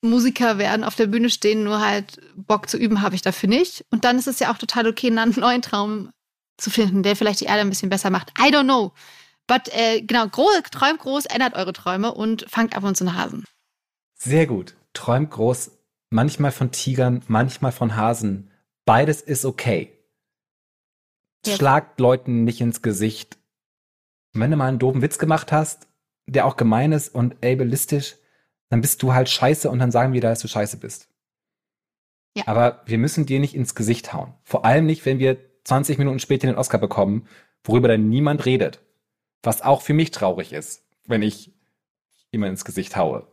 Musiker 0.01 0.57
werden, 0.57 0.83
auf 0.83 0.95
der 0.95 1.07
Bühne 1.07 1.29
stehen, 1.29 1.65
nur 1.65 1.85
halt 1.85 2.19
Bock 2.35 2.71
zu 2.71 2.79
üben 2.79 3.03
habe 3.03 3.15
ich 3.15 3.23
dafür 3.23 3.51
nicht. 3.51 3.85
Und 3.91 4.05
dann 4.05 4.19
ist 4.19 4.27
es 4.27 4.39
ja 4.39 4.51
auch 4.51 4.59
total 4.59 4.89
okay, 4.89 5.09
einen 5.09 5.35
neuen 5.37 5.61
Traum 5.61 6.13
zu 6.57 6.71
finden, 6.71 7.03
der 7.03 7.15
vielleicht 7.15 7.41
die 7.41 7.47
Erde 7.47 7.61
ein 7.61 7.69
bisschen 7.69 7.91
besser 7.91 8.09
macht. 8.09 8.31
I 8.39 8.45
don't 8.45 8.65
know. 8.65 8.93
But 9.47 9.69
äh, 9.75 10.03
genau, 10.03 10.27
groß, 10.27 10.63
träumt 10.71 11.01
groß, 11.01 11.27
ändert 11.27 11.55
eure 11.55 11.73
Träume 11.73 12.15
und 12.15 12.47
fangt 12.49 12.77
ab 12.77 12.85
und 12.85 12.97
zu 12.97 13.05
einen 13.05 13.17
Hasen. 13.17 13.45
Sehr 14.15 14.47
gut. 14.47 14.75
Träumt 14.95 15.31
groß, 15.31 15.73
manchmal 16.11 16.53
von 16.53 16.71
Tigern, 16.71 17.23
manchmal 17.27 17.73
von 17.73 17.97
Hasen. 17.97 18.51
Beides 18.85 19.21
ist 19.21 19.45
okay. 19.45 19.93
Yes. 21.45 21.57
Schlagt 21.57 21.99
Leuten 21.99 22.45
nicht 22.45 22.61
ins 22.61 22.83
Gesicht. 22.83 23.39
wenn 24.33 24.51
du 24.51 24.57
mal 24.57 24.69
einen 24.69 24.79
doofen 24.79 25.03
Witz 25.03 25.19
gemacht 25.19 25.53
hast, 25.53 25.89
der 26.27 26.47
auch 26.47 26.57
gemein 26.57 26.93
ist 26.93 27.15
und 27.15 27.45
ableistisch, 27.45 28.17
dann 28.71 28.81
bist 28.81 29.03
du 29.03 29.13
halt 29.13 29.29
scheiße 29.29 29.69
und 29.69 29.79
dann 29.81 29.91
sagen 29.91 30.13
wir 30.13 30.21
da, 30.21 30.31
dass 30.31 30.41
du 30.41 30.49
scheiße 30.49 30.79
bist. 30.79 31.09
Ja. 32.35 32.45
Aber 32.47 32.83
wir 32.87 32.97
müssen 32.97 33.27
dir 33.27 33.41
nicht 33.41 33.55
ins 33.55 33.75
Gesicht 33.75 34.13
hauen. 34.13 34.33
Vor 34.45 34.65
allem 34.65 34.87
nicht, 34.87 35.05
wenn 35.05 35.19
wir 35.19 35.37
20 35.65 35.99
Minuten 35.99 36.19
später 36.19 36.47
den 36.47 36.57
Oscar 36.57 36.79
bekommen, 36.79 37.27
worüber 37.65 37.89
dann 37.89 38.09
niemand 38.09 38.47
redet. 38.47 38.81
Was 39.43 39.63
auch 39.63 39.83
für 39.83 39.95
mich 39.95 40.11
traurig 40.11 40.53
ist, 40.53 40.85
wenn 41.07 41.23
ich 41.23 41.53
jemand 42.31 42.51
ins 42.51 42.65
Gesicht 42.65 42.97
haue. 42.97 43.27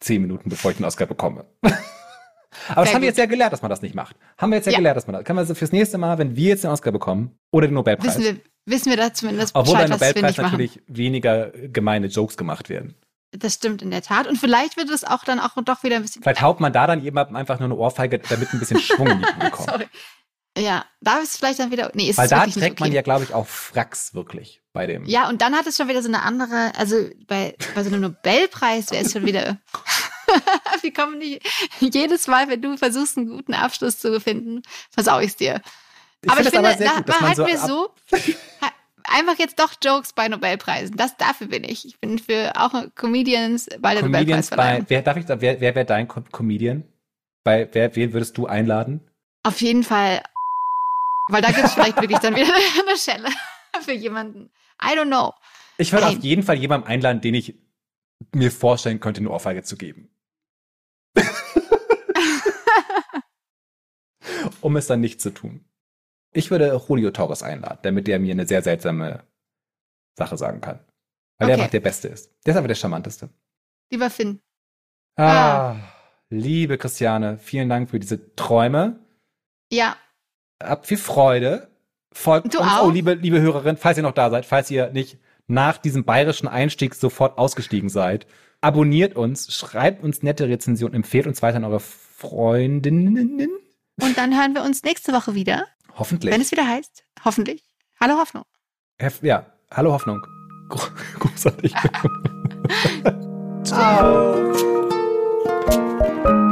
Zehn 0.00 0.22
Minuten 0.22 0.48
bevor 0.48 0.70
ich 0.70 0.78
den 0.78 0.86
Oscar 0.86 1.06
bekomme. 1.06 1.44
Aber 2.68 2.84
das 2.84 2.94
haben 2.94 3.02
wir 3.02 3.08
jetzt 3.08 3.18
ja 3.18 3.26
gelernt, 3.26 3.52
dass 3.52 3.62
man 3.62 3.70
das 3.70 3.82
nicht 3.82 3.94
macht. 3.94 4.16
Haben 4.36 4.50
wir 4.50 4.56
jetzt 4.56 4.66
ja, 4.66 4.72
ja. 4.72 4.78
gelernt, 4.78 4.96
dass 4.96 5.06
man 5.06 5.14
das. 5.14 5.24
Können 5.24 5.38
wir 5.38 5.40
also 5.40 5.54
fürs 5.54 5.72
nächste 5.72 5.98
Mal, 5.98 6.18
wenn 6.18 6.36
wir 6.36 6.48
jetzt 6.48 6.64
den 6.64 6.70
Oscar 6.70 6.92
bekommen 6.92 7.38
oder 7.50 7.66
den 7.66 7.74
Nobelpreis. 7.74 8.18
Wissen 8.18 8.36
wir, 8.36 8.40
wissen 8.66 8.90
wir 8.90 8.96
da 8.96 9.12
zumindest 9.12 9.54
Obwohl 9.54 9.74
beim 9.74 9.90
Nobelpreis 9.90 10.36
natürlich 10.36 10.82
weniger 10.86 11.50
gemeine 11.50 12.08
Jokes 12.08 12.36
gemacht 12.36 12.68
werden. 12.68 12.94
Das 13.32 13.54
stimmt 13.54 13.80
in 13.80 13.90
der 13.90 14.02
Tat. 14.02 14.26
Und 14.26 14.36
vielleicht 14.36 14.76
wird 14.76 14.90
es 14.90 15.04
auch 15.04 15.24
dann 15.24 15.40
auch 15.40 15.54
doch 15.64 15.82
wieder 15.82 15.96
ein 15.96 16.02
bisschen. 16.02 16.22
Vielleicht 16.22 16.42
haut 16.42 16.60
man 16.60 16.72
da 16.72 16.86
dann 16.86 17.02
jemandem 17.02 17.36
einfach 17.36 17.58
nur 17.58 17.66
eine 17.66 17.76
Ohrfeige, 17.76 18.18
damit 18.18 18.52
ein 18.52 18.58
bisschen 18.58 18.78
Schwung 18.78 19.08
in 19.08 19.20
die 19.20 19.24
kommt. 19.50 19.70
Sorry. 19.70 19.86
Ja, 20.56 20.84
da 21.00 21.18
ist 21.18 21.38
vielleicht 21.38 21.60
dann 21.60 21.70
wieder. 21.70 21.90
Nee, 21.94 22.10
ist 22.10 22.18
Weil 22.18 22.28
da 22.28 22.46
trägt 22.46 22.56
okay. 22.56 22.74
man 22.80 22.92
ja, 22.92 23.02
glaube 23.02 23.24
ich, 23.24 23.32
auch 23.32 23.46
Fracks 23.46 24.14
wirklich 24.14 24.60
bei 24.72 24.86
dem. 24.86 25.06
Ja, 25.06 25.28
und 25.28 25.40
dann 25.40 25.54
hat 25.54 25.66
es 25.66 25.76
schon 25.76 25.88
wieder 25.88 26.02
so 26.02 26.08
eine 26.08 26.22
andere. 26.22 26.72
Also 26.76 27.08
bei, 27.26 27.54
bei 27.74 27.82
so 27.82 27.88
einem 27.88 28.02
Nobelpreis 28.02 28.90
wäre 28.90 29.04
es 29.04 29.12
schon 29.12 29.24
wieder. 29.24 29.58
Wir 30.82 30.92
kommen 30.92 31.18
nicht. 31.18 31.42
Jedes 31.80 32.26
Mal, 32.26 32.48
wenn 32.48 32.60
du 32.60 32.76
versuchst, 32.76 33.16
einen 33.16 33.28
guten 33.28 33.54
Abschluss 33.54 33.98
zu 33.98 34.20
finden, 34.20 34.62
versau 34.90 35.20
ich 35.20 35.28
es 35.28 35.36
dir. 35.36 35.60
Ich 36.22 36.30
aber 36.30 36.40
ich 36.40 36.48
finde, 36.48 36.68
aber 36.68 36.76
gut, 36.76 37.08
da 37.08 37.20
halten 37.20 37.36
so 37.36 37.46
wir 37.46 37.58
so 37.58 37.94
einfach 39.04 39.38
jetzt 39.38 39.58
doch 39.58 39.72
Jokes 39.82 40.12
bei 40.12 40.28
Nobelpreisen. 40.28 40.96
Das 40.96 41.16
dafür 41.16 41.48
bin 41.48 41.64
ich. 41.64 41.86
Ich 41.86 42.00
bin 42.00 42.18
für 42.18 42.52
auch 42.56 42.72
Comedians 42.94 43.68
bei 43.80 43.94
der 43.94 44.02
Comedians 44.02 44.50
Nobelpreisverleihung. 44.50 44.84
Bei, 44.84 44.90
wer 44.90 45.02
darf 45.02 45.16
ich 45.16 45.28
wer 45.28 45.40
wer 45.60 45.74
wäre 45.74 45.84
dein 45.84 46.08
Comedian? 46.08 46.84
Bei 47.44 47.68
wer 47.72 47.94
wen 47.96 48.12
würdest 48.12 48.38
du 48.38 48.46
einladen? 48.46 49.00
Auf 49.42 49.60
jeden 49.60 49.82
Fall 49.82 50.22
weil 51.28 51.42
da 51.42 51.50
gibt 51.52 51.64
es 51.64 51.74
vielleicht 51.74 52.00
wirklich 52.00 52.18
dann 52.18 52.34
wieder 52.34 52.54
eine 52.86 52.96
Schelle 52.96 53.28
für 53.80 53.92
jemanden. 53.92 54.50
I 54.82 54.96
don't 54.96 55.06
know. 55.06 55.32
Ich 55.78 55.92
würde 55.92 56.06
auf 56.08 56.18
jeden 56.18 56.42
Fall 56.42 56.56
jemanden 56.56 56.86
einladen, 56.86 57.20
den 57.20 57.34
ich 57.34 57.58
mir 58.34 58.50
vorstellen 58.50 59.00
könnte, 59.00 59.20
eine 59.20 59.30
Ohrfeige 59.30 59.62
zu 59.62 59.76
geben. 59.76 60.10
um 64.60 64.76
es 64.76 64.86
dann 64.86 65.00
nicht 65.00 65.20
zu 65.20 65.30
tun. 65.30 65.64
Ich 66.32 66.50
würde 66.50 66.80
Julio 66.88 67.10
Torres 67.10 67.42
einladen, 67.42 67.80
damit 67.82 68.06
der 68.06 68.18
mir 68.18 68.32
eine 68.32 68.46
sehr 68.46 68.62
seltsame 68.62 69.26
Sache 70.16 70.38
sagen 70.38 70.60
kann. 70.60 70.78
Weil 71.38 71.46
okay. 71.46 71.46
der 71.46 71.54
einfach 71.56 71.70
der 71.70 71.80
Beste 71.80 72.08
ist. 72.08 72.30
Der 72.46 72.52
ist 72.54 72.58
aber 72.58 72.68
der 72.68 72.74
charmanteste. 72.74 73.28
Lieber 73.90 74.10
Finn. 74.10 74.40
Ah, 75.16 75.72
ah, 75.72 75.76
liebe 76.30 76.78
Christiane, 76.78 77.38
vielen 77.38 77.68
Dank 77.68 77.90
für 77.90 78.00
diese 78.00 78.34
Träume. 78.34 79.04
Ja. 79.70 79.96
Habt 80.64 80.86
viel 80.86 80.98
Freude. 80.98 81.68
Folgt 82.12 82.54
du 82.54 82.58
uns. 82.58 82.68
Auch? 82.68 82.86
Oh, 82.86 82.90
liebe, 82.90 83.14
liebe 83.14 83.40
Hörerin, 83.40 83.76
falls 83.76 83.96
ihr 83.96 84.02
noch 84.02 84.12
da 84.12 84.30
seid, 84.30 84.46
falls 84.46 84.70
ihr 84.70 84.90
nicht 84.90 85.18
nach 85.46 85.78
diesem 85.78 86.04
bayerischen 86.04 86.48
Einstieg 86.48 86.94
sofort 86.94 87.38
ausgestiegen 87.38 87.88
seid, 87.88 88.26
abonniert 88.60 89.16
uns, 89.16 89.54
schreibt 89.54 90.02
uns 90.02 90.22
nette 90.22 90.48
Rezensionen, 90.48 90.94
empfehlt 90.94 91.26
uns 91.26 91.42
weiter 91.42 91.56
an 91.56 91.64
eure 91.64 91.80
Freundinnen. 91.80 93.48
Und 94.00 94.16
dann 94.16 94.36
hören 94.38 94.54
wir 94.54 94.62
uns 94.62 94.82
nächste 94.82 95.12
Woche 95.12 95.34
wieder. 95.34 95.66
Hoffentlich. 95.94 96.32
Wenn 96.32 96.40
es 96.40 96.50
wieder 96.52 96.66
heißt, 96.66 97.04
hoffentlich. 97.24 97.62
Hallo 98.00 98.16
Hoffnung. 98.18 98.44
Ja, 99.20 99.46
hallo 99.70 99.92
Hoffnung. 99.92 100.24
Großartig. 101.18 101.74
Ciao. 103.64 104.52